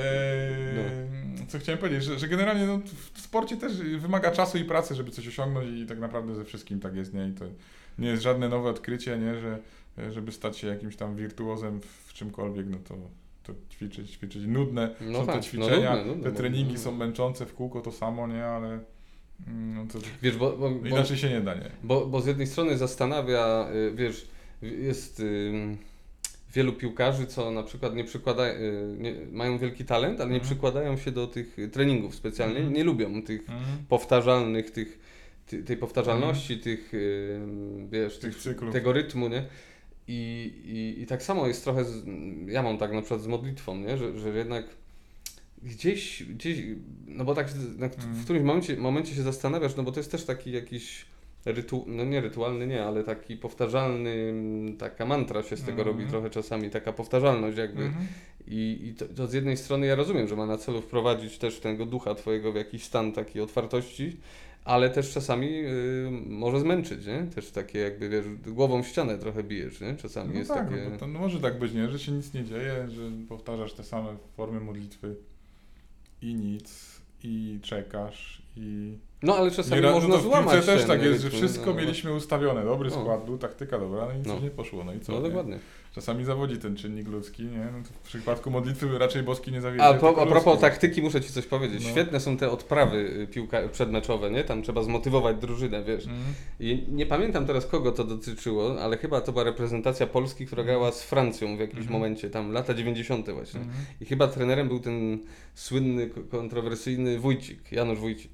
No. 0.76 1.46
co 1.48 1.60
chciałem 1.60 1.80
powiedzieć, 1.80 2.04
że, 2.04 2.20
że 2.20 2.28
generalnie 2.28 2.66
no, 2.68 2.80
w 3.14 3.22
sporcie 3.22 3.58
też 3.58 3.78
wymaga 3.78 4.32
czasu 4.32 4.58
i 4.58 4.64
pracy, 4.64 4.96
żeby 4.96 5.12
coś 5.12 5.28
osiągnąć 5.28 5.70
i 5.80 5.86
tak 5.86 6.00
naprawdę 6.00 6.36
ze 6.36 6.46
wszystkim 6.46 6.80
tak 6.80 6.96
jest, 6.96 7.14
nie? 7.14 7.28
I 7.28 7.32
to 7.32 7.46
nie 8.00 8.08
jest 8.10 8.24
żadne 8.24 8.50
nowe 8.50 8.70
odkrycie, 8.70 9.18
nie? 9.18 9.40
Że 9.40 9.60
e, 9.98 10.12
żeby 10.12 10.32
stać 10.32 10.58
się 10.58 10.68
jakimś 10.68 10.96
tam 10.96 11.16
wirtuozem 11.16 11.80
w 12.08 12.14
czymkolwiek, 12.14 12.66
no 12.70 12.78
to, 12.88 12.96
to 13.48 13.54
ćwiczyć, 13.76 14.12
ćwiczyć. 14.12 14.44
Nudne 14.48 14.96
No 15.02 15.20
są 15.20 15.26
tak, 15.26 15.36
te 15.36 15.40
no 15.40 15.44
ćwiczenia, 15.44 15.96
nudne, 15.96 16.06
nudne, 16.08 16.24
te 16.24 16.32
bo- 16.32 16.38
treningi 16.38 16.74
no. 16.74 16.80
są 16.80 16.92
męczące 16.92 17.46
w 17.46 17.54
kółko, 17.54 17.82
to 17.82 17.92
samo, 17.92 18.28
nie, 18.28 18.46
ale 18.46 18.68
mm, 19.48 19.76
no 19.76 19.86
to 19.94 20.00
Wiesz, 20.22 20.38
bo, 20.38 20.58
bo, 20.58 20.70
bo, 20.70 20.88
inaczej 20.88 21.18
się 21.18 21.30
nie 21.30 21.42
da, 21.42 21.54
nie. 21.56 21.72
bo, 21.84 22.06
bo 22.08 22.22
z 22.22 22.26
jednej 22.28 22.48
strony 22.48 22.78
zastanawia, 22.78 23.70
y, 23.76 23.92
wiesz, 23.96 24.28
jest 24.62 25.20
ym, 25.20 25.78
wielu 26.54 26.74
piłkarzy, 26.74 27.26
co 27.28 27.52
na 27.52 27.64
przykład 27.64 27.96
nie 27.96 28.04
przykładają, 28.04 28.54
nie, 28.98 29.14
mają 29.32 29.58
wielki 29.58 29.86
talent, 29.86 30.22
ale 30.22 30.30
nie 30.30 30.36
Mhm. 30.36 30.52
przykładają 30.52 30.98
się 30.98 31.12
do 31.12 31.28
tych 31.28 31.58
treningów 31.72 32.16
specjalnie, 32.16 32.56
Mhm. 32.58 32.74
nie 32.76 32.84
lubią 32.84 33.22
tych 33.24 33.50
Mm. 33.50 33.62
powtarzalnych, 33.90 34.72
tych, 34.72 35.00
ty, 35.48 35.64
tej 35.64 35.78
powtarzalności, 35.78 36.58
tych, 36.60 36.94
ym, 36.94 37.88
wiesz, 37.92 38.16
Mhm. 38.16 38.34
Tych 38.34 38.44
tych, 38.44 38.72
tego 38.72 38.94
rytmu, 38.94 39.28
nie? 39.28 39.44
I, 40.08 40.52
i, 40.66 41.02
I 41.02 41.06
tak 41.06 41.24
samo 41.24 41.48
jest 41.48 41.64
trochę, 41.64 41.86
z, 41.86 42.06
ja 42.48 42.64
mam 42.64 42.78
tak 42.78 42.94
na 42.94 43.02
przykład 43.02 43.22
z 43.22 43.28
modlitwą, 43.28 43.78
nie? 43.78 43.98
Że, 43.98 44.20
że 44.20 44.30
jednak 44.38 44.66
gdzieś, 45.64 46.24
gdzieś, 46.24 46.58
no 47.08 47.26
bo 47.26 47.36
tak 47.36 47.48
na, 47.78 47.86
Mhm. 47.86 48.14
w 48.14 48.24
którymś 48.24 48.46
momencie, 48.46 48.78
momencie 48.78 49.16
się 49.16 49.22
zastanawiasz, 49.24 49.76
no 49.76 49.84
bo 49.84 49.92
to 49.92 50.00
jest 50.00 50.12
też 50.12 50.26
taki 50.26 50.52
jakiś 50.52 51.06
rytu, 51.46 51.86
no 51.88 52.06
nie 52.06 52.22
rytualny, 52.22 52.68
nie, 52.68 52.86
ale 52.86 53.04
taki 53.04 53.38
powtarzalny, 53.38 54.10
mm, 54.10 54.78
taka 54.78 55.06
mantra 55.06 55.44
się 55.44 55.58
z 55.58 55.62
tego 55.64 55.82
Mhm. 55.82 55.88
robi 55.88 56.10
trochę 56.10 56.30
czasami, 56.30 56.70
taka 56.70 56.94
powtarzalność 56.94 57.58
jakby. 57.58 57.84
Mhm. 57.84 58.08
I, 58.48 58.80
i 58.84 58.94
to, 58.94 59.06
to 59.06 59.28
z 59.28 59.34
jednej 59.34 59.58
strony 59.58 59.86
ja 59.88 59.96
rozumiem, 59.96 60.28
że 60.28 60.36
ma 60.36 60.46
na 60.46 60.58
celu 60.58 60.82
wprowadzić 60.82 61.38
też 61.38 61.60
tego 61.60 61.86
ducha 61.86 62.16
twojego 62.16 62.52
w 62.52 62.56
jakiś 62.56 62.84
stan 62.84 63.12
takiej 63.12 63.42
otwartości, 63.42 64.18
ale 64.68 64.90
też 64.90 65.12
czasami 65.14 65.48
y, 65.48 66.10
może 66.26 66.60
zmęczyć, 66.60 67.06
nie? 67.06 67.24
Też 67.36 67.52
takie 67.52 67.80
jakby, 67.80 68.10
wiesz, 68.10 68.26
głową 68.48 68.84
w 68.84 68.88
ścianę 68.88 69.18
trochę 69.18 69.44
bijesz, 69.44 69.82
nie? 69.82 69.96
Czasami 69.96 70.34
No 70.34 70.40
jest 70.40 70.52
tak, 70.52 70.70
takie... 70.70 70.90
no, 70.92 70.98
to 70.98 71.08
no 71.08 71.20
może 71.20 71.40
tak 71.40 71.60
być, 71.60 71.74
nie? 71.74 71.90
Że 71.90 72.00
się 72.00 72.12
nic 72.12 72.34
nie 72.34 72.44
dzieje, 72.44 72.90
że 72.90 73.02
powtarzasz 73.30 73.74
te 73.74 73.84
same 73.84 74.18
formy 74.38 74.60
modlitwy 74.60 75.16
i 76.22 76.36
nic, 76.36 77.00
i 77.24 77.60
czekasz, 77.62 78.42
i... 78.58 78.98
No 79.24 79.36
ale 79.36 79.52
czasami 79.52 79.82
można 79.82 80.10
no 80.10 80.16
to 80.16 80.22
w 80.22 80.24
złamać 80.24 80.54
piłce 80.56 80.76
też 80.78 80.86
tak 80.88 81.04
jest, 81.04 81.22
że 81.24 81.30
wszystko 81.30 81.66
no, 81.66 81.74
mieliśmy 81.74 82.14
ustawione, 82.14 82.66
dobry 82.66 82.90
No. 82.90 82.96
skład 83.02 83.26
był, 83.26 83.38
taktyka 83.38 83.80
dobra, 83.80 84.06
no 84.06 84.14
i 84.14 84.18
nic 84.18 84.28
No. 84.28 84.40
nie 84.40 84.50
poszło, 84.50 84.84
no 84.84 84.94
i 84.94 85.00
co? 85.00 85.12
No 85.12 85.20
nie? 85.20 85.28
dokładnie. 85.28 85.60
Czasami 85.94 86.26
zawodzi 86.26 86.58
ten 86.58 86.76
czynnik 86.76 87.08
ludzki, 87.08 87.44
nie? 87.44 87.58
No 87.74 87.84
w 88.04 88.08
przypadku 88.08 88.52
modlitwy 88.52 88.98
raczej 88.98 89.24
boski 89.24 89.52
nie 89.52 89.62
zawiedzie, 89.62 89.84
A, 89.84 89.94
po, 89.94 90.22
a 90.22 90.26
propos 90.26 90.60
taktyki 90.60 91.02
muszę 91.02 91.22
Ci 91.22 91.34
coś 91.34 91.46
powiedzieć. 91.46 91.84
No. 91.84 91.90
Świetne 91.90 92.20
są 92.20 92.38
te 92.38 92.52
odprawy 92.52 92.98
y, 92.98 93.28
piłka 93.28 93.68
przedmeczowe, 93.68 94.32
nie? 94.32 94.44
Tam 94.44 94.64
trzeba 94.64 94.84
zmotywować 94.84 95.38
drużynę, 95.38 95.84
wiesz. 95.84 96.04
Mhm. 96.06 96.24
I 96.60 96.84
nie 96.92 97.06
pamiętam 97.06 97.46
teraz 97.46 97.66
kogo 97.66 97.92
to 97.92 98.04
dotyczyło, 98.04 98.82
ale 98.82 98.98
chyba 98.98 99.22
to 99.22 99.32
była 99.32 99.44
reprezentacja 99.44 100.08
Polski, 100.08 100.46
która 100.46 100.64
grała 100.64 100.92
z 100.92 101.04
Francją 101.04 101.58
w 101.58 101.60
jakimś 101.60 101.82
Mhm. 101.82 101.94
momencie, 101.94 102.30
tam 102.30 102.52
lata 102.52 102.74
90. 102.74 103.30
właśnie. 103.32 103.60
Mhm. 103.60 103.78
I 104.02 104.06
chyba 104.06 104.28
trenerem 104.28 104.68
był 104.68 104.80
ten 104.80 105.20
słynny, 105.54 106.08
ko- 106.10 106.22
kontrowersyjny 106.24 107.20
Wójcik, 107.20 107.72
Janusz 107.72 108.00
Wójcik. 108.00 108.32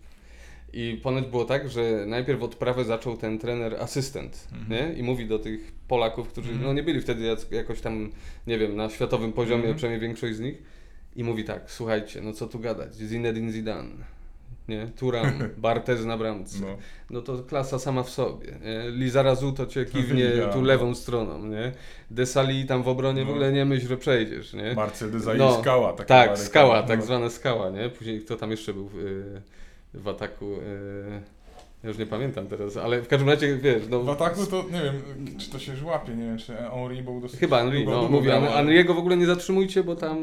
I 0.73 0.99
ponoć 1.03 1.25
było 1.25 1.45
tak, 1.45 1.69
że 1.69 1.81
najpierw 2.07 2.43
odprawę 2.43 2.83
zaczął 2.85 3.17
ten 3.17 3.39
trener 3.39 3.75
asystent, 3.75 4.47
Mhm. 4.53 4.71
nie? 4.71 4.99
I 4.99 5.03
mówi 5.03 5.27
do 5.27 5.39
tych 5.39 5.71
Polaków, 5.87 6.27
którzy 6.27 6.49
Mhm. 6.51 6.67
no, 6.67 6.73
nie 6.73 6.83
byli 6.83 7.01
wtedy 7.01 7.35
jakoś 7.51 7.81
tam, 7.81 8.11
nie 8.47 8.57
wiem, 8.57 8.75
na 8.75 8.89
światowym 8.89 9.33
poziomie, 9.33 9.55
Mhm. 9.59 9.75
przynajmniej 9.75 10.01
większość 10.07 10.35
z 10.35 10.39
nich. 10.39 10.63
I 11.15 11.23
mówi 11.23 11.43
tak, 11.43 11.61
słuchajcie, 11.71 12.21
no 12.21 12.33
co 12.33 12.47
tu 12.47 12.59
gadać, 12.59 12.95
Zinedine 12.95 13.51
Zidane, 13.51 13.89
nie? 14.67 14.87
Turam, 14.99 15.25
Barthez 15.57 16.05
na 16.05 16.17
bramce. 16.17 16.57
No. 16.61 16.77
No 17.09 17.21
to 17.21 17.43
klasa 17.43 17.79
sama 17.79 18.03
w 18.03 18.09
sobie. 18.09 18.47
Nie? 18.47 18.91
Lizarazu 18.91 19.51
to 19.51 19.65
cię 19.65 19.85
kiwnie 19.85 20.31
tu 20.53 20.61
lewą 20.61 20.95
stroną, 20.95 21.45
nie? 21.45 21.71
Desali 22.11 22.65
tam 22.65 22.83
w 22.83 22.87
obronie 22.87 23.23
w 23.23 23.25
No. 23.25 23.31
ogóle 23.31 23.51
nie 23.51 23.65
myśl, 23.65 23.87
że 23.87 23.97
przejdziesz, 23.97 24.53
nie? 24.53 24.73
Mercedesa 24.75 25.33
No, 25.33 25.57
i 25.57 25.61
skała. 25.61 25.93
taka 25.93 26.05
Tak, 26.05 26.37
skała, 26.39 26.81
No. 26.81 26.87
tak 26.87 27.03
zwana 27.03 27.29
skała, 27.29 27.69
nie? 27.69 27.89
Później 27.89 28.21
kto 28.21 28.35
tam 28.35 28.51
jeszcze 28.51 28.73
był 28.73 28.87
w, 28.87 28.95
y, 28.99 29.41
w 29.93 30.07
ataku? 30.07 30.45
y, 30.53 31.21
ja 31.83 31.89
już 31.89 31.97
nie 31.97 32.05
pamiętam 32.05 32.47
teraz, 32.47 32.77
ale 32.77 33.01
w 33.01 33.07
każdym 33.07 33.29
razie 33.29 33.57
wiesz, 33.57 33.83
no. 33.89 33.99
W 34.03 34.09
ataku 34.09 34.45
to 34.45 34.63
nie 34.71 34.81
wiem, 34.83 35.01
czy 35.37 35.49
to 35.51 35.59
się 35.59 35.75
żłapie, 35.75 36.15
nie 36.15 36.23
wiem, 36.25 36.37
czy 36.37 36.53
Henri 36.55 37.03
był 37.03 37.21
dosyć. 37.21 37.39
Chyba 37.39 37.63
długo- 37.63 37.91
no, 37.91 37.99
długo 37.99 38.09
mówi, 38.09 38.25
grał, 38.27 38.37
An- 38.37 38.43
ale- 38.47 38.55
Anriego 38.55 38.93
w 38.93 38.97
ogóle 38.97 39.17
nie 39.17 39.25
zatrzymujcie, 39.25 39.83
bo 39.83 39.95
tam 39.95 40.17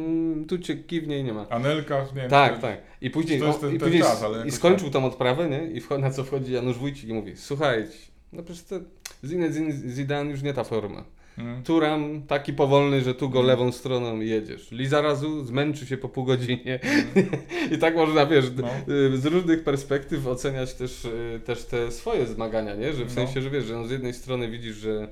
tu 0.49 0.59
cię 0.59 0.77
kiwnie 0.77 1.19
i 1.19 1.25
nie 1.25 1.33
ma. 1.33 1.47
Anelka, 1.49 2.07
nie 2.15 2.21
wiem. 2.21 2.31
Tak, 2.31 2.55
czy- 2.55 2.61
tak. 2.61 2.79
I 3.01 3.11
później, 3.11 3.41
ten- 3.41 3.75
i, 3.75 3.79
później 3.79 4.03
czas, 4.03 4.25
i 4.47 4.51
skończył 4.51 4.91
tą 4.91 5.05
odprawę, 5.05 5.49
nie? 5.49 5.65
I 5.67 5.83
na 6.01 6.11
co 6.11 6.25
wchodzi 6.25 6.53
Janusz 6.53 6.79
Wójcik 6.79 7.09
i 7.09 7.15
mówi, 7.15 7.33
słuchajcie, 7.37 7.93
no 8.33 8.43
przecież 8.43 8.65
to 8.65 8.77
Zinedine 9.25 9.73
Zidane 9.73 10.31
już 10.31 10.43
nie 10.43 10.55
ta 10.55 10.65
forma. 10.65 11.05
Mm. 11.41 11.63
Turam 11.63 12.23
taki 12.23 12.53
powolny, 12.53 13.01
że 13.01 13.15
tu 13.15 13.31
go 13.31 13.43
lewą 13.43 13.73
stroną 13.73 14.21
jedziesz. 14.21 14.71
Lizarazu 14.71 15.45
zmęczy 15.45 15.87
się 15.87 15.97
po 15.97 16.09
pół 16.09 16.25
godzinie. 16.25 16.81
I 17.75 17.79
tak 17.79 17.97
można, 17.97 18.27
wiesz, 18.27 18.45
No. 18.57 18.95
y, 18.95 19.17
z 19.17 19.27
różnych 19.27 19.65
perspektyw 19.65 20.27
oceniać 20.27 20.75
też, 20.75 21.05
y, 21.05 21.41
też 21.45 21.65
te 21.65 21.93
swoje 21.93 22.27
zmagania, 22.27 22.75
nie? 22.75 22.93
Że 22.93 23.05
w 23.05 23.09
No. 23.09 23.15
sensie, 23.15 23.43
że 23.43 23.51
wiesz, 23.51 23.65
że 23.65 23.75
no 23.75 23.87
z 23.87 23.91
jednej 23.91 24.15
strony 24.15 24.51
widzisz, 24.51 24.77
że, 24.77 25.09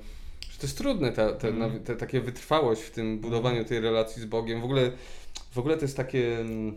że 0.50 0.58
to 0.58 0.66
jest 0.66 0.78
trudne, 0.78 1.12
ta, 1.12 1.32
te, 1.32 1.48
Mhm. 1.48 1.72
nawi- 1.72 1.80
te, 1.84 1.96
takie 1.96 2.20
wytrwałość 2.20 2.82
w 2.82 2.90
tym 2.90 3.18
budowaniu 3.18 3.64
tej 3.64 3.80
relacji 3.80 4.22
z 4.22 4.26
Bogiem. 4.26 4.60
W 4.60 4.64
ogóle, 4.64 4.90
w 5.52 5.58
ogóle 5.58 5.76
to 5.76 5.82
jest 5.82 5.96
takie 5.96 6.40
mm, 6.40 6.74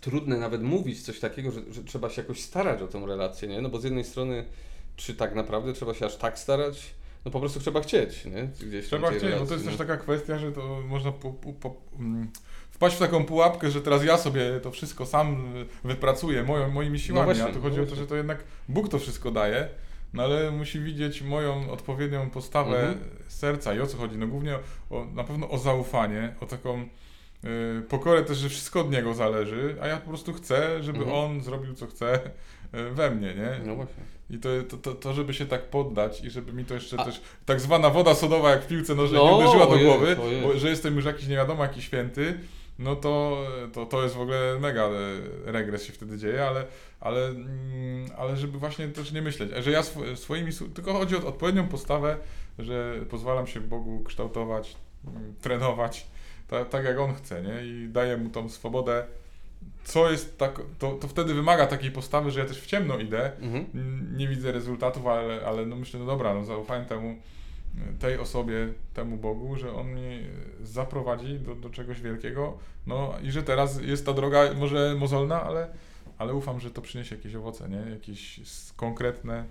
trudne 0.00 0.36
nawet 0.38 0.62
mówić 0.62 1.02
coś 1.02 1.20
takiego, 1.20 1.50
że, 1.50 1.60
że 1.70 1.84
trzeba 1.84 2.10
się 2.10 2.22
jakoś 2.22 2.40
starać 2.40 2.82
o 2.82 2.88
tą 2.88 3.06
relację, 3.06 3.48
nie? 3.48 3.60
No 3.60 3.68
bo 3.68 3.80
z 3.80 3.84
jednej 3.84 4.04
strony, 4.04 4.44
czy 4.96 5.14
tak 5.14 5.34
naprawdę 5.34 5.72
trzeba 5.72 5.94
się 5.94 6.06
aż 6.06 6.16
tak 6.16 6.38
starać? 6.38 6.94
No 7.24 7.30
po 7.30 7.40
prostu 7.40 7.60
trzeba 7.60 7.80
chcieć, 7.80 8.24
nie? 8.24 8.48
Gdzieś 8.68 8.86
Trzeba 8.86 9.10
chcieć, 9.10 9.22
bo 9.22 9.28
to 9.28 9.34
relacji, 9.34 9.54
jest 9.54 9.64
też 9.64 9.78
no. 9.78 9.84
taka 9.86 9.96
kwestia, 9.96 10.38
że 10.38 10.52
to 10.52 10.80
można 10.88 11.12
po, 11.12 11.32
po, 11.32 11.52
po, 11.52 11.76
mm, 11.98 12.28
wpaść 12.70 12.96
w 12.96 12.98
taką 12.98 13.24
pułapkę, 13.24 13.70
że 13.70 13.82
teraz 13.82 14.04
ja 14.04 14.18
sobie 14.18 14.60
to 14.62 14.70
wszystko 14.70 15.06
sam 15.06 15.52
wypracuję 15.84 16.42
moją, 16.42 16.70
moimi 16.70 16.98
siłami, 16.98 17.24
właśnie, 17.24 17.44
a 17.44 17.52
tu 17.52 17.60
chodzi 17.60 17.76
no 17.76 17.82
o 17.82 17.86
to, 17.86 17.94
że 17.96 18.06
to 18.06 18.16
jednak 18.16 18.44
Bóg 18.68 18.88
to 18.88 18.98
wszystko 18.98 19.30
daje, 19.30 19.68
no 20.12 20.22
ale 20.22 20.50
musi 20.50 20.80
widzieć 20.80 21.22
moją 21.22 21.70
odpowiednią 21.70 22.30
postawę 22.30 22.80
Mhm. 22.80 22.98
serca 23.28 23.74
i 23.74 23.80
o 23.80 23.86
co 23.86 23.96
chodzi? 23.96 24.16
No 24.18 24.26
głównie 24.26 24.58
o, 24.90 25.06
na 25.14 25.24
pewno 25.24 25.50
o 25.50 25.58
zaufanie, 25.58 26.34
o 26.40 26.46
taką 26.46 26.82
y, 27.44 27.82
pokorę 27.88 28.22
też, 28.24 28.38
że 28.38 28.48
wszystko 28.48 28.80
od 28.80 28.90
Niego 28.90 29.14
zależy, 29.14 29.76
a 29.82 29.86
ja 29.86 29.96
po 29.96 30.08
prostu 30.08 30.32
chcę, 30.32 30.82
żeby 30.82 30.98
Mhm. 30.98 31.16
On 31.16 31.40
zrobił 31.42 31.74
co 31.74 31.86
chce 31.86 32.20
we 32.72 33.10
mnie, 33.10 33.34
nie? 33.34 33.60
No 33.66 33.74
właśnie. 33.74 34.02
I 34.30 34.38
to, 34.38 34.48
to, 34.68 34.76
to, 34.76 34.94
to, 34.94 35.14
żeby 35.14 35.34
się 35.34 35.46
tak 35.46 35.62
poddać 35.62 36.24
i 36.24 36.30
żeby 36.30 36.52
mi 36.52 36.64
to 36.64 36.74
jeszcze 36.74 37.00
A- 37.00 37.04
też 37.04 37.20
tak 37.46 37.60
zwana 37.60 37.90
woda 37.90 38.14
sodowa 38.14 38.50
jak 38.50 38.64
w 38.64 38.66
piłce 38.66 38.94
nożnej 38.94 39.20
No, 39.20 39.30
nie 39.30 39.36
uderzyła 39.36 39.66
do 39.66 39.78
głowy, 39.78 40.16
bo, 40.42 40.58
że 40.58 40.68
jestem 40.68 40.96
już 40.96 41.04
jakiś 41.04 41.28
nie 41.28 41.36
wiadomo 41.36 41.62
jaki 41.62 41.82
święty, 41.82 42.38
no 42.78 42.96
to, 42.96 43.42
to, 43.72 43.86
to 43.86 44.02
jest 44.02 44.14
w 44.14 44.20
ogóle 44.20 44.58
mega 44.60 44.82
e, 44.82 44.92
regres 45.44 45.84
się 45.84 45.92
wtedy 45.92 46.18
dzieje, 46.18 46.46
ale, 46.46 46.64
ale, 47.00 47.28
mm, 47.28 48.10
ale 48.18 48.36
żeby 48.36 48.58
właśnie 48.58 48.88
też 48.88 49.12
nie 49.12 49.22
myśleć, 49.22 49.50
że 49.58 49.70
ja 49.70 49.82
swo, 49.82 50.16
swoimi, 50.16 50.52
tylko 50.74 50.92
chodzi 50.92 51.16
o 51.16 51.26
odpowiednią 51.26 51.68
postawę, 51.68 52.16
że 52.58 52.94
pozwalam 53.10 53.46
się 53.46 53.60
Bogu 53.60 54.04
kształtować, 54.04 54.76
mm, 55.06 55.34
trenować 55.40 56.06
ta, 56.48 56.64
tak 56.64 56.84
jak 56.84 56.98
On 56.98 57.14
chce, 57.14 57.42
nie? 57.42 57.66
I 57.66 57.88
daję 57.88 58.16
Mu 58.16 58.30
tą 58.30 58.48
swobodę, 58.48 59.06
co 59.84 60.10
jest 60.10 60.38
tak, 60.38 60.60
to, 60.78 60.92
to 60.92 61.08
wtedy 61.08 61.34
wymaga 61.34 61.66
takiej 61.66 61.90
postawy, 61.90 62.30
że 62.30 62.40
ja 62.40 62.46
też 62.46 62.60
w 62.60 62.66
ciemno 62.66 62.98
idę, 62.98 63.32
Mhm. 63.40 64.16
Nie 64.16 64.28
widzę 64.28 64.52
rezultatów, 64.52 65.06
ale, 65.06 65.46
ale 65.46 65.66
no 65.66 65.76
myślę, 65.76 66.00
no 66.00 66.06
dobra, 66.06 66.34
no 66.34 66.44
zaufałem 66.44 66.84
temu, 66.84 67.16
tej 67.98 68.18
osobie, 68.18 68.68
temu 68.94 69.16
Bogu, 69.16 69.56
że 69.56 69.74
On 69.74 69.86
mnie 69.86 70.20
zaprowadzi 70.62 71.38
do, 71.38 71.54
do 71.54 71.70
czegoś 71.70 72.00
wielkiego, 72.00 72.58
no 72.86 73.14
i 73.22 73.30
że 73.30 73.42
teraz 73.42 73.80
jest 73.82 74.06
ta 74.06 74.12
droga 74.12 74.54
może 74.54 74.94
mozolna, 74.98 75.42
ale, 75.42 75.68
ale 76.18 76.34
ufam, 76.34 76.60
że 76.60 76.70
to 76.70 76.82
przyniesie 76.82 77.16
jakieś 77.16 77.34
owoce, 77.34 77.68
nie? 77.68 77.90
Jakieś 77.90 78.40
konkretne 78.76 79.44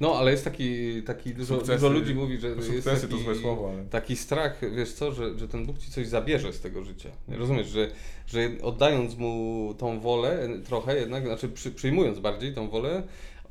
No, 0.00 0.14
ale 0.18 0.30
jest 0.30 0.44
taki, 0.44 1.02
taki 1.02 1.34
dużo, 1.34 1.56
dużo 1.56 1.88
ludzi 1.88 2.14
mówi, 2.14 2.38
że 2.38 2.48
jest 2.48 2.84
taki, 2.84 3.08
to 3.08 3.18
złe 3.18 3.34
słowo, 3.34 3.70
ale... 3.72 3.84
taki 3.84 4.16
strach, 4.16 4.60
wiesz 4.76 4.92
co, 4.92 5.12
że, 5.12 5.38
że 5.38 5.48
ten 5.48 5.66
Bóg 5.66 5.78
ci 5.78 5.90
coś 5.90 6.06
zabierze 6.08 6.52
z 6.52 6.60
tego 6.60 6.84
życia. 6.84 7.10
Rozumiesz, 7.28 7.66
że, 7.66 7.90
że 8.26 8.48
oddając 8.62 9.16
mu 9.16 9.74
tą 9.78 10.00
wolę 10.00 10.42
e, 10.42 10.58
trochę 10.58 10.96
jednak, 10.96 11.26
znaczy 11.26 11.48
przy, 11.48 11.70
przyjmując 11.70 12.18
bardziej 12.18 12.54
tą 12.54 12.68
wolę, 12.68 13.02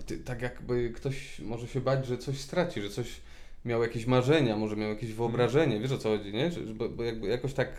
ty, 0.05 0.17
tak 0.17 0.41
jakby 0.41 0.89
ktoś 0.89 1.39
może 1.39 1.67
się 1.67 1.81
bać, 1.81 2.07
że 2.07 2.17
coś 2.17 2.37
straci, 2.37 2.81
że 2.81 2.89
coś 2.89 3.07
miał 3.65 3.81
jakieś 3.81 4.05
marzenia, 4.05 4.57
może 4.57 4.75
miał 4.75 4.89
jakieś 4.89 5.13
wyobrażenie, 5.13 5.79
wiesz 5.79 5.91
o 5.91 5.97
co 5.97 6.09
chodzi, 6.09 6.33
nie? 6.33 6.51
Że- 6.51 6.61
bo, 6.61 6.89
bo 6.89 7.03
jakby 7.03 7.27
jakoś 7.27 7.53
tak 7.53 7.69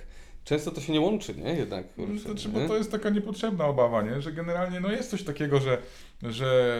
często 0.46 0.70
to 0.70 0.80
się 0.80 0.92
nie 0.92 1.00
łączy, 1.00 1.34
nie? 1.34 1.54
Jednak. 1.54 1.86
No, 1.96 2.06
kurczę, 2.06 2.22
to, 2.22 2.30
znaczy, 2.30 2.48
bo 2.48 2.68
to 2.68 2.76
jest 2.76 2.90
taka 2.90 3.10
niepotrzebna 3.10 3.66
obawa, 3.66 4.02
nie? 4.02 4.22
że 4.22 4.32
generalnie 4.32 4.80
no 4.80 4.92
jest 4.92 5.10
coś 5.10 5.22
takiego, 5.22 5.60
że, 5.60 5.78
że 6.22 6.78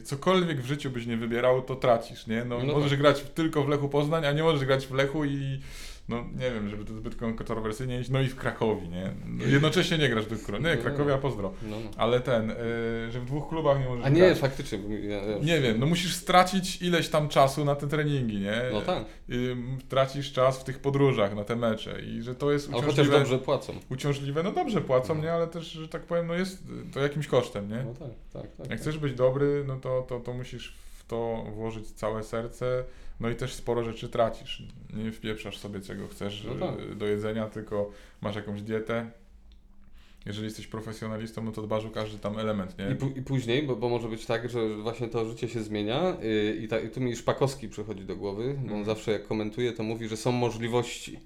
y, 0.00 0.02
cokolwiek 0.02 0.62
w 0.62 0.66
życiu 0.66 0.90
byś 0.90 1.06
nie 1.06 1.16
wybierał, 1.16 1.62
to 1.62 1.76
tracisz. 1.76 2.26
Nie? 2.26 2.44
No, 2.44 2.58
No 2.58 2.72
możesz 2.72 2.90
tak. 2.90 2.98
grać 3.00 3.20
tylko 3.34 3.64
w 3.64 3.68
Lechu 3.68 3.88
Poznań, 3.88 4.26
a 4.26 4.32
nie 4.32 4.42
możesz 4.42 4.64
grać 4.64 4.86
w 4.86 4.94
Lechu 4.94 5.24
i 5.24 5.60
no 6.12 6.24
nie 6.44 6.50
wiem, 6.50 6.68
żeby 6.68 6.84
to 6.84 6.94
zbyt 6.94 7.16
kontrowersyjnie 7.16 8.00
iść, 8.00 8.10
no 8.10 8.20
i 8.20 8.26
w 8.28 8.36
Krakowi, 8.36 8.88
nie? 8.88 9.12
No, 9.26 9.44
jednocześnie 9.44 9.98
nie 9.98 10.08
grasz 10.08 10.24
w 10.24 10.28
tych 10.28 10.42
klubach. 10.44 10.62
Nie, 10.62 10.76
Krakowia 10.76 11.18
pozdro. 11.18 11.52
No, 11.62 11.76
no. 11.84 11.90
Ale 11.96 12.20
ten, 12.20 12.50
y, 12.50 12.54
że 13.10 13.20
w 13.20 13.24
dwóch 13.24 13.48
klubach 13.48 13.78
nie 13.80 13.84
możesz 13.88 14.06
A 14.06 14.08
nie, 14.08 14.20
grać. 14.20 14.38
faktycznie. 14.38 14.78
Ja, 15.08 15.16
ja, 15.16 15.38
Nie 15.38 15.60
wiem, 15.60 15.78
no 15.80 15.86
musisz 15.86 16.14
stracić 16.14 16.82
ileś 16.82 17.08
tam 17.08 17.28
czasu 17.28 17.64
na 17.64 17.74
te 17.76 17.88
treningi, 17.88 18.40
nie? 18.40 18.62
No 18.72 18.80
tak, 18.80 19.04
Y, 19.30 19.56
tracisz 19.88 20.32
czas 20.32 20.58
w 20.60 20.64
tych 20.64 20.78
podróżach 20.78 21.34
na 21.34 21.44
te 21.44 21.56
mecze 21.56 22.02
i 22.02 22.22
że 22.22 22.34
to 22.34 22.52
jest 22.52 22.66
ale 22.68 22.76
chociaż 22.76 22.92
uciążliwe. 22.94 23.18
dobrze 23.18 23.38
płacą. 23.38 23.72
Uciążliwe, 23.90 24.42
no 24.42 24.52
dobrze 24.52 24.80
płacą, 24.80 25.14
No. 25.14 25.22
nie? 25.22 25.32
Ale 25.32 25.46
też, 25.46 25.64
że 25.72 25.88
tak 25.88 26.02
powiem, 26.02 26.26
no 26.26 26.34
jest 26.34 26.62
to 26.92 27.00
jakimś 27.00 27.26
kosztem, 27.26 27.68
nie? 27.70 27.84
No 27.84 27.94
tak, 27.94 28.08
tak, 28.32 28.42
tak. 28.42 28.58
Jak 28.58 28.68
tak. 28.68 28.78
chcesz 28.80 28.98
być 28.98 29.14
dobry, 29.14 29.64
no 29.66 29.76
to, 29.80 30.02
to, 30.08 30.20
to 30.20 30.32
musisz 30.32 30.74
w 30.98 31.06
to 31.06 31.44
włożyć 31.54 31.90
całe 31.90 32.22
serce, 32.22 32.84
no 33.22 33.30
i 33.30 33.34
też 33.36 33.54
sporo 33.54 33.84
rzeczy 33.84 34.08
tracisz. 34.08 34.62
Nie 34.94 35.12
wpieprzasz 35.12 35.58
sobie 35.58 35.80
czego 35.80 36.08
chcesz 36.08 36.44
No 36.60 36.66
tak. 36.66 36.80
y, 36.80 36.94
do 36.94 37.06
jedzenia, 37.06 37.46
tylko 37.48 37.90
masz 38.20 38.36
jakąś 38.36 38.62
dietę. 38.62 39.10
Jeżeli 40.26 40.44
jesteś 40.46 40.66
profesjonalistą, 40.66 41.44
no 41.44 41.52
to 41.52 41.62
dbasz 41.62 41.84
o 41.84 41.90
każdy 41.90 42.18
tam 42.18 42.38
element, 42.38 42.78
nie? 42.78 42.84
I, 42.90 42.94
pu- 42.94 43.18
I 43.18 43.22
później, 43.22 43.62
bo, 43.62 43.76
bo 43.76 43.88
może 43.88 44.08
być 44.08 44.26
tak, 44.26 44.50
że 44.50 44.68
właśnie 44.76 45.08
to 45.08 45.24
życie 45.24 45.48
się 45.48 45.62
zmienia 45.62 46.16
yy, 46.22 46.56
i, 46.56 46.68
ta, 46.68 46.80
i 46.80 46.90
tu 46.90 47.00
mi 47.00 47.16
Szpakowski 47.16 47.68
przychodzi 47.68 48.04
do 48.04 48.16
głowy, 48.16 48.44
bo 48.54 48.60
on 48.60 48.78
Mhm. 48.78 48.84
zawsze 48.84 49.12
jak 49.12 49.26
komentuje, 49.26 49.72
to 49.72 49.82
mówi, 49.82 50.08
że 50.08 50.16
są 50.16 50.32
możliwości. 50.32 51.18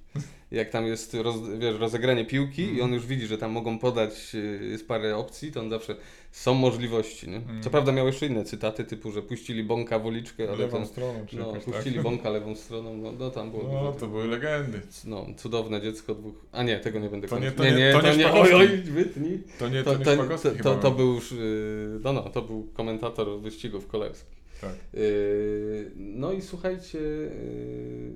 Jak 0.57 0.71
tam 0.71 0.87
jest 0.87 1.15
roz, 1.15 1.37
wiesz, 1.59 1.79
rozegranie 1.79 2.25
piłki 2.25 2.63
i 2.63 2.69
Mhm. 2.69 2.85
on 2.85 2.93
już 2.95 3.07
widzi, 3.07 3.27
że 3.27 3.39
tam 3.39 3.53
mogą 3.53 3.79
podać, 3.79 4.35
yy, 4.35 4.67
jest 4.71 4.89
parę 4.89 5.17
opcji, 5.17 5.53
to 5.53 5.61
on 5.61 5.71
zawsze 5.71 5.97
są 6.33 6.55
możliwości. 6.55 7.29
Nie? 7.29 7.37
Mhm. 7.37 7.63
Co 7.63 7.71
prawda 7.71 7.93
miał 7.93 8.07
jeszcze 8.07 8.27
inne 8.27 8.45
cytaty, 8.45 8.85
typu, 8.85 9.13
że 9.13 9.23
puścili 9.23 9.65
bąka 9.65 9.99
w 9.99 10.07
uliczkę, 10.07 10.49
ale 10.49 10.59
Lewą 10.59 10.81
to, 10.81 10.87
stroną, 10.87 11.27
czy 11.27 11.37
no, 11.37 11.47
jakoś 11.47 11.65
puścili 11.65 11.95
tak. 11.95 12.05
bąka 12.09 12.31
lewą 12.31 12.55
stroną, 12.57 12.97
no, 12.97 13.13
no 13.13 13.31
tam 13.31 13.51
było 13.51 13.63
No, 13.63 13.69
dużo. 13.71 13.93
to 13.93 14.07
były 14.07 14.27
legendy. 14.29 14.81
No, 15.05 15.27
cudowne 15.37 15.81
dziecko 15.81 16.15
dwóch. 16.15 16.35
A 16.53 16.63
nie, 16.63 16.79
tego 16.81 16.99
nie 16.99 17.09
będę 17.09 17.29
To 17.29 17.39
nie- 17.39 17.51
kończył. 17.51 17.65
to 17.65 17.77
nie- 17.79 17.93
to 17.93 18.17
nie 18.17 18.33
Oj, 18.33 18.55
oj, 18.55 18.69
wytnij. 18.69 19.43
To 19.59 19.69
nie, 19.69 19.83
To, 19.83 19.93
to 19.93 19.99
nie 19.99 20.05
to, 20.05 20.39
to, 20.39 20.51
to, 20.63 20.75
to 20.75 20.91
był. 20.91 21.15
już, 21.15 21.33
yy, 21.33 22.01
no, 22.05 22.13
no, 22.13 22.23
to 22.23 22.43
był 22.43 22.69
komentator 22.75 23.41
wyścigów 23.41 23.87
kolarskich. 23.87 24.37
Tak. 24.61 24.75
Yy, 24.95 25.91
no 25.97 26.33
i 26.33 26.43
słuchajcie, 26.43 26.99
yy, 26.99 28.13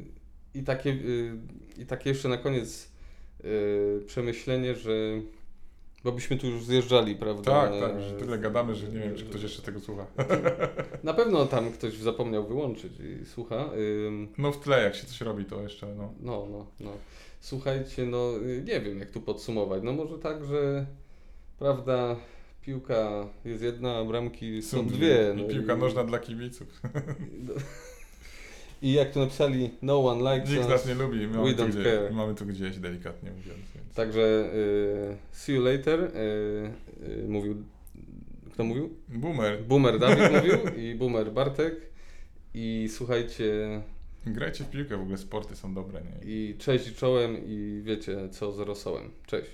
i, 0.54 0.62
takie, 0.62 0.90
yy, 0.90 1.32
i 1.80 1.86
takie 1.86 2.10
jeszcze 2.10 2.28
na 2.28 2.36
koniec 2.36 2.88
yy, 3.44 4.02
przemyślenie, 4.06 4.74
że 4.74 4.92
bo 6.04 6.12
byśmy 6.12 6.36
tu 6.36 6.46
już 6.46 6.64
zjeżdżali, 6.64 7.16
prawda? 7.16 7.52
Tak, 7.52 7.80
tak, 7.80 7.92
tyle 8.18 8.38
gadamy, 8.38 8.74
że 8.74 8.88
nie 8.88 8.98
wiem, 8.98 9.16
czy 9.16 9.24
ktoś 9.24 9.42
jeszcze 9.42 9.62
tego 9.62 9.80
słucha. 9.80 10.06
Na 11.02 11.14
pewno 11.14 11.46
tam 11.46 11.72
ktoś 11.72 11.94
zapomniał 11.94 12.46
wyłączyć 12.46 12.92
i 13.00 13.26
słucha. 13.26 13.70
No 14.38 14.52
w 14.52 14.60
tle, 14.60 14.82
jak 14.82 14.94
się 14.94 15.06
coś 15.06 15.20
robi, 15.20 15.44
to 15.44 15.62
jeszcze, 15.62 15.86
no. 15.86 16.14
No, 16.20 16.46
no, 16.50 16.66
no. 16.80 16.90
Słuchajcie, 17.40 18.06
no 18.06 18.36
y, 18.36 18.62
nie 18.66 18.80
wiem 18.80 18.98
jak 18.98 19.10
tu 19.10 19.20
podsumować. 19.20 19.82
No 19.82 19.92
może 19.92 20.18
tak, 20.18 20.44
że 20.44 20.86
prawda, 21.58 22.16
piłka 22.62 23.28
jest 23.44 23.62
jedna, 23.62 23.96
a 23.96 24.04
bramki 24.04 24.62
są, 24.62 24.86
dwie. 24.86 25.34
I 25.34 25.42
no 25.42 25.48
piłka 25.48 25.76
nożna 25.76 26.04
dla 26.04 26.18
kibiców. 26.18 26.68
I 28.82 28.92
jak 28.92 29.10
tu 29.12 29.18
napisali, 29.20 29.70
no 29.82 30.06
one 30.06 30.34
likes 30.34 30.50
Nikt 30.52 30.68
nas 30.68 30.86
nie 30.86 30.94
lubi, 30.94 31.26
we 31.26 31.38
mamy 31.38 31.54
tu, 31.54 31.62
don't 31.62 31.68
gdzieś, 31.68 31.84
care. 31.84 32.12
mamy 32.12 32.34
tu 32.34 32.46
gdzieś, 32.46 32.78
delikatnie 32.78 33.30
mówiąc. 33.30 33.60
Więc. 33.74 33.94
Także 33.94 34.50
y, 34.54 35.16
see 35.32 35.52
you 35.52 35.62
later. 35.62 36.00
Y, 36.00 36.10
y, 37.24 37.28
mówił, 37.28 37.64
kto 38.52 38.64
mówił? 38.64 38.90
Boomer, 39.08 39.62
Boomer 39.64 39.98
Dawid 39.98 40.32
mówił 40.36 40.58
i 40.76 40.94
Boomer 40.94 41.32
Bartek. 41.32 41.74
I 42.54 42.88
słuchajcie, 42.90 43.82
grajcie 44.26 44.64
w 44.64 44.70
piłkę, 44.70 44.96
w 44.96 45.00
ogóle 45.00 45.18
sporty 45.18 45.56
są 45.56 45.74
dobre, 45.74 46.00
nie? 46.02 46.32
i 46.32 46.54
cześć 46.58 46.88
i 46.88 46.94
czołem 46.94 47.36
i 47.46 47.80
wiecie 47.84 48.28
co 48.28 48.52
z 48.52 48.58
rosołem. 48.58 49.10
Cześć. 49.26 49.50